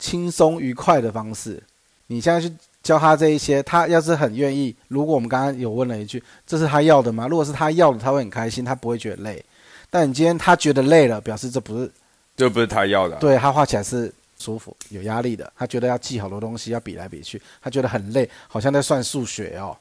[0.00, 1.62] 轻松愉快的方式。
[2.08, 2.52] 你现在去
[2.82, 7.28] 教他这一些，他要是很愿意，如果我们刚刚有问了一句，这是他要的吗？
[7.28, 9.44] 如果是他要的，他会很开心，他不会觉得累。
[9.88, 11.88] 但你今天他觉得累了，表示这不是
[12.36, 14.12] 这不是他要的啊、对他画起来是
[14.46, 15.52] 舒服、有压力的。
[15.56, 19.76] 他觉得要记好多东西，要比来比去，他觉得很累，好像在算数学哦。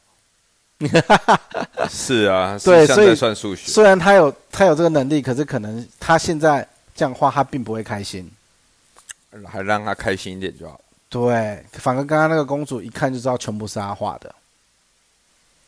[1.88, 3.72] 是啊， 对所以算数学。
[3.72, 8.30] 虽然他有他有这个能力，可是可能他现在这样画，他并不会开心。
[9.45, 10.82] 还让他开心一点就好。
[11.09, 14.34] 对，反而刚刚那个公主一看就知道全部是他画的。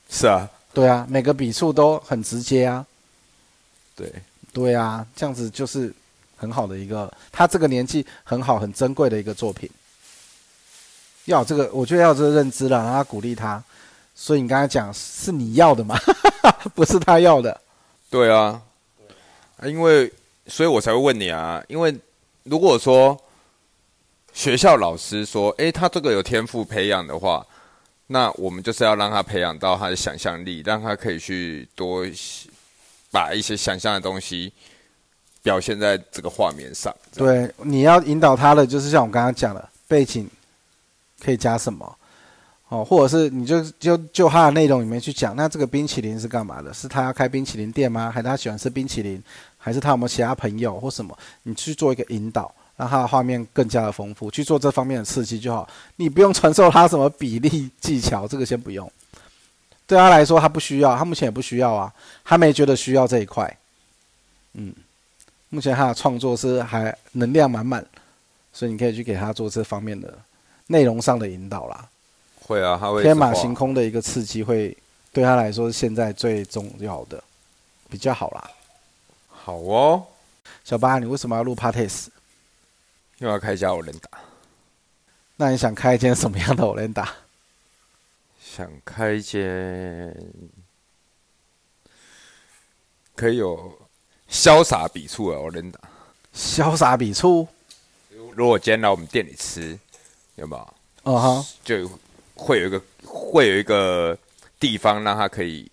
[0.09, 2.85] 是啊，对啊，每个笔触都很直接啊。
[3.95, 4.11] 对，
[4.53, 5.93] 对啊，这样子就是
[6.37, 9.69] 很好的一个，他这个年纪很好、很珍贵的一个作品。
[11.25, 13.61] 要这个，我觉得要这个认知了，让他鼓励他。
[14.15, 15.97] 所以你刚才讲是你要的嘛，
[16.73, 17.59] 不是他要的。
[18.09, 18.61] 对啊，
[19.57, 20.11] 啊因为
[20.47, 21.93] 所以我才会问你啊，因为
[22.43, 23.19] 如果说
[24.33, 27.45] 学校老师说，诶，他这个有天赋培养的话，
[28.07, 32.05] 那我们就是要让他培养到他的想象力，让他可以去多
[33.11, 34.51] 把一些想象的东西
[35.47, 36.93] 表现在这个画面上。
[37.15, 40.29] 对，你要引导他的就是像我刚刚讲的，背景
[41.23, 41.97] 可以加什么，
[42.67, 46.73] 哦，或者是你就就就他的内容里面去讲，那这个冰淇淋是干嘛的？
[46.73, 48.11] 是他要开冰淇淋店吗？
[48.13, 49.23] 还是他喜欢吃冰淇淋？
[49.57, 51.17] 还是他有没有其他朋友或什么？
[51.43, 55.65] 你去做一个引导，让他的画面更加的丰富，去做这方面的刺激就好。
[55.95, 58.91] 你不用传授他什么比例技巧，这个先不用。
[59.85, 61.93] 对他来说，他不需要，他目前也不需要啊，
[62.25, 63.57] 他没觉得需要这一块。
[64.59, 64.73] 嗯，
[65.49, 67.85] 目前他的创作是还能量满满，
[68.51, 70.13] 所以你可以去给他做这方面的
[70.67, 71.89] 内容上的引导啦。
[72.41, 74.75] 会啊，他会天马行空的一个刺激，会
[75.11, 77.23] 对他来说是现在最重要的，
[77.89, 78.51] 比较好啦。
[79.29, 80.05] 好哦，
[80.63, 82.07] 小八，你为什么要录 Parties？
[83.19, 84.09] 又要开一家我能打，
[85.37, 87.07] 那你想开一间什么样的 e n d a
[88.39, 90.15] 想开一间
[93.15, 93.86] 可以有
[94.29, 95.79] 潇洒笔触啊我能打。
[96.35, 97.47] 潇洒笔触？
[98.35, 99.77] 如果今天来我们店里吃，
[100.35, 100.73] 有没有？
[101.03, 101.89] 嗯哼，就
[102.35, 104.15] 会有一个会有一个
[104.59, 105.69] 地方让他可以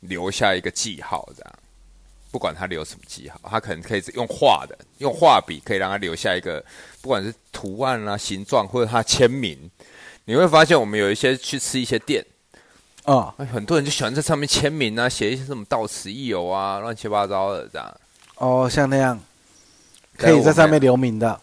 [0.00, 1.52] 留下一个记号，这样，
[2.30, 6.62] 不管他留什么记号，他可能可以用画的，用画笔可以让他留下一个，
[7.00, 9.70] 不管是图案啊、形状或者他签名。
[10.26, 12.22] 你会发现，我们有一些去吃一些店，
[13.06, 17.94] 嗯，哎很多人就喜欢在上面签名啊，写一些什么到此一游啊，乱七八糟的这样。
[18.36, 19.18] 哦，像那样
[20.16, 21.38] 可以在上面留名的。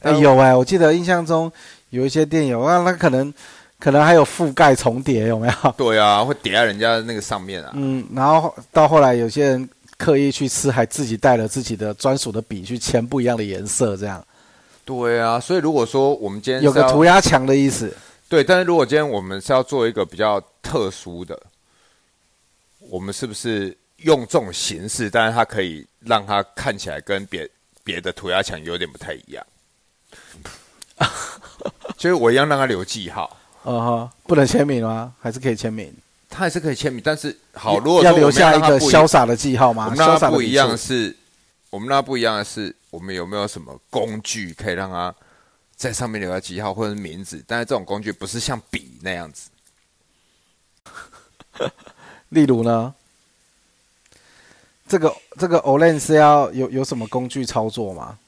[0.00, 1.50] 哎、有哎、我记得印象中
[1.88, 3.32] 有一些店有那，那可能
[3.78, 5.74] 可能还有覆盖重叠，有没有？
[5.76, 7.70] 对啊，会叠在人家的那个上面啊。
[7.74, 14.22] 嗯，然后到后来有些人刻意去吃，还自己带了自己的专属的笔去签不一样的颜色，这样
[14.84, 17.90] 对啊，所以如果说我们今天有个涂鸦墙的意思。
[18.30, 21.36] 对，但是如果今天我们是要做一个比较特殊的，
[22.78, 27.50] 我们是不是用这种形式，但是它可以让它看起来跟别
[27.82, 29.44] 别的涂鸦墙有点不太一样？
[31.98, 35.12] 就是我一样让它留记号，嗯哼，不能签名吗？
[35.20, 35.92] 还是可以签名？
[36.28, 39.86] 它还是可以签名，但是好，如果要留下一个潇洒的记号吗？
[39.86, 41.16] 我们让潇洒的笔它不一样触是，
[41.70, 45.12] 我们那不一样的是，我们有没有什么工具可以让它
[45.80, 47.42] 在上面留下记号或者是名字？
[47.46, 49.48] 但是这种工具不是像笔那样子。
[52.28, 52.94] 例如呢？
[54.86, 58.18] 这个这个 Olen 是要有有什么工具操作吗？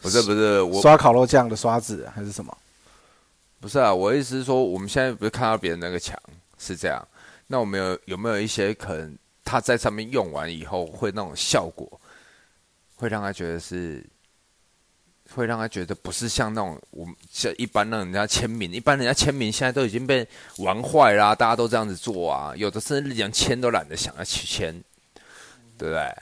[0.00, 2.56] 不是不是，我刷烤肉酱的刷子还是什么？
[3.58, 6.16] 不是啊，我的意思是说，我们现在不是看到别人那个墙
[6.58, 7.04] 是这样，
[7.48, 12.00] 那我们有有没有一些可能他在上面用完以后会那种效果，
[12.94, 14.06] 会让他觉得是
[15.32, 20.26] 会让他觉得不是像那种我们像一般让人家签名，一般人家签名现在都已经被
[20.58, 24.72] 玩坏啦，大家都这样子做啊，有的甚至连签都懒得想要去签，
[25.78, 26.16] 对不对？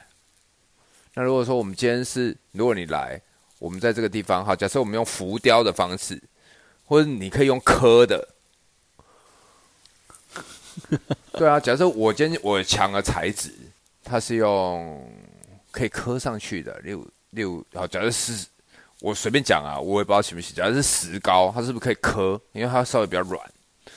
[1.15, 3.19] 那如果说我们今天是，如果你来，
[3.59, 6.23] 我们在这个地方哈，假设我们用浮雕的方式，
[6.85, 8.29] 或者你可以用刻的，
[11.33, 13.55] 对啊，假设我今天我墙的材质，
[14.05, 15.11] 它是用
[15.71, 18.47] 可以刻上去的，六六，好，假设是。
[19.01, 20.57] 我随便讲啊，我也不知道行不行。
[20.57, 22.41] 假如是石膏，它是不是可以磕？
[22.53, 23.41] 因为它稍微比较软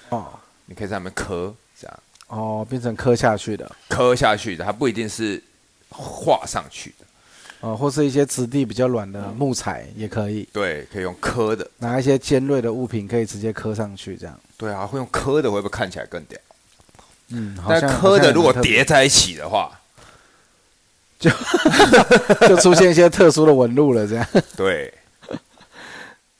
[0.09, 0.27] 哦，
[0.67, 5.41] 你可以在上面磕，这样哦，变成磕下去的，磕下去的，它不一定是
[5.89, 7.05] 画上去的
[7.61, 10.47] 哦，或是一些质地比较软的木材也可以。
[10.53, 14.39] 对，可以用磕的，拿一些尖锐的物品可以直接磕上去，这样。
[14.55, 16.39] 对啊，会用磕的会不会看起来更屌？
[17.29, 19.79] 嗯，但磕的如果叠在一起的话。
[21.21, 21.29] 就
[22.49, 24.27] 就出现一些特殊的纹路了，这样。
[24.57, 24.93] 对。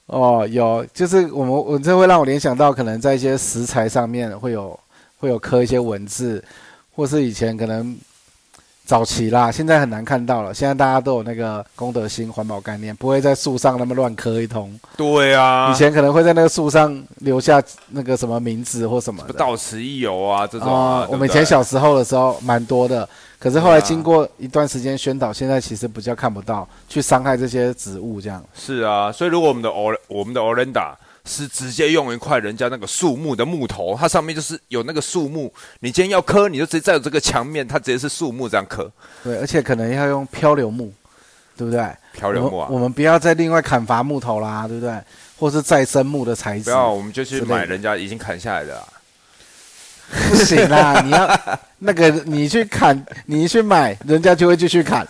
[0.08, 4.78] 哦，有，就是我们，我这会让我联想到，可能在一些食材上面会有
[5.20, 6.44] 会有刻一些文字，
[6.94, 7.98] 或是以前可能
[8.86, 10.54] 早期啦，现在很难看到了。
[10.54, 14.78] 现在大家都有那个公德心、环保概念，不会在树上那么乱刻一通。
[14.98, 15.72] 对啊。
[15.72, 19.24] 以前可能会在那个树上留下那个什么名字或什么。
[19.38, 20.68] 到此一游啊，这种。
[20.68, 23.08] 啊，我们以前小时候的时候蛮多的。
[23.40, 28.44] 可是后来经过一段时间宣导，现在其实比较看不到去伤害这些植物这样。
[28.54, 30.94] 是啊，所以如果我们的欧我们的 Orenda
[31.32, 38.92] 是直接用一块人家那个树木的木头，它上面就是有那个树木，你今天要刻，你就直接在这个墙面，它直接是树木这样刻。
[39.24, 40.92] 对，而且可能要用漂流木，
[41.56, 41.90] 对不对？
[42.14, 44.94] 漂流木啊，我们不要再另外砍伐木头啦，对不对？
[45.38, 46.66] 或是再生木的材质。
[46.66, 48.86] 不要，我们就去买人家已经砍下来的。
[50.30, 51.00] 不行啦！
[51.06, 51.40] 你要
[51.80, 55.08] 那个，你去砍， 你去买，人家就会继续砍，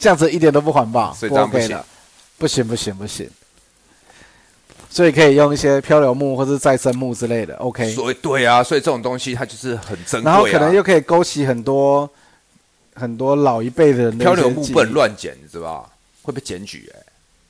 [0.00, 1.84] 这样子一点都不环保，不 OK 的。
[2.38, 3.30] 不行不行不行，
[4.92, 7.90] 所以可以用一些漂流木或是再生木之类的，OK。
[7.92, 12.08] 所以对啊，所以这种东西它就是很珍贵，然后可能又可以勾起很多
[12.94, 15.90] 很多老一辈的漂流木不能乱捡，你知道吧？
[16.20, 17.00] 会被检举哎。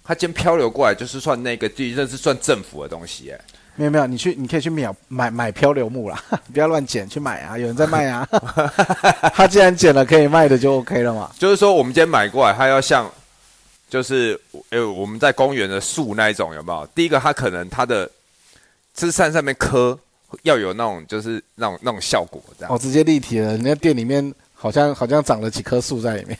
[0.04, 3.40] 他今天漂流过来，就是算那个地，这是算政府的东西哎。
[3.74, 6.22] 没有没有，你去你可以去秒买买漂流木啦，
[6.52, 8.24] 不要乱捡，去买啊，有人在卖啊。
[9.34, 11.30] 他既然捡了可以卖的就 OK 了嘛。
[11.38, 13.10] 就是说我们今天买过来，他要像，
[13.92, 14.40] 就是
[14.70, 16.88] 呃我们在公园的树那一种有没有？
[16.94, 18.10] 第一个它可能它的
[18.94, 19.98] 枝山上面磕
[20.44, 22.74] 要有那种就是那种那种效果这样。
[22.74, 26.38] 哦，直接立体了，人家店里面好像好像长了几棵树在里面。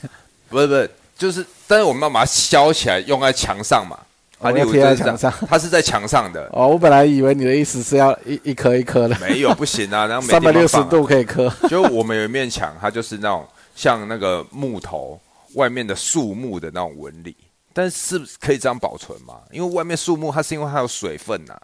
[0.49, 3.99] 不是不是，就是但是我们要把它削起来用在墙上嘛。
[4.41, 6.49] 它贴在墙上，它是在墙上的。
[6.55, 9.15] 哦，我本来以为你的意思是要一一颗一颗的。
[9.21, 11.53] 没有，不行啊， 然后三百六十度可以磕。
[11.69, 13.47] 就我们有一面墙，它就是那种
[13.77, 15.21] 像那个木头
[15.55, 17.37] 外面的树木的那种纹理，
[17.73, 19.41] 但是可以这样保存吗？
[19.51, 21.59] 因为外面树木它是因为它有水分呐。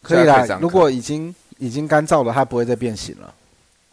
[0.00, 3.34] 可以啦，如果已经已经干燥了，它不会再变形了。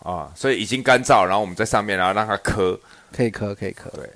[0.04, 2.80] 啊，所以已经干燥，然后我们在上面，然后让它磕，
[3.12, 3.90] 可以磕，可以磕。
[3.90, 4.08] 对。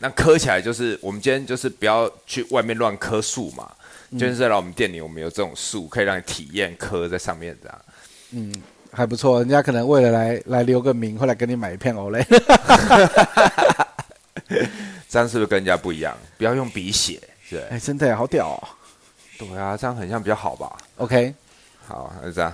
[0.00, 3.70] 那磕起来就是我们今天就是不要去外面乱磕树嘛，
[4.18, 7.78] 就是来我们店里我们有这种树，可以让你体验磕在上面这样。
[8.32, 8.52] 嗯，
[8.92, 12.24] 还不错，人家可能为了来来留个名，会来给你买一片欧蕾。
[15.08, 16.16] 这样是不是跟人家不一样？
[16.36, 17.20] 不要用笔写，
[17.50, 17.62] 对。
[17.68, 18.58] 哎，真的好屌哦。
[19.38, 21.32] 对啊，这样很像比较好吧？OK，
[21.86, 22.52] 好，那就这样。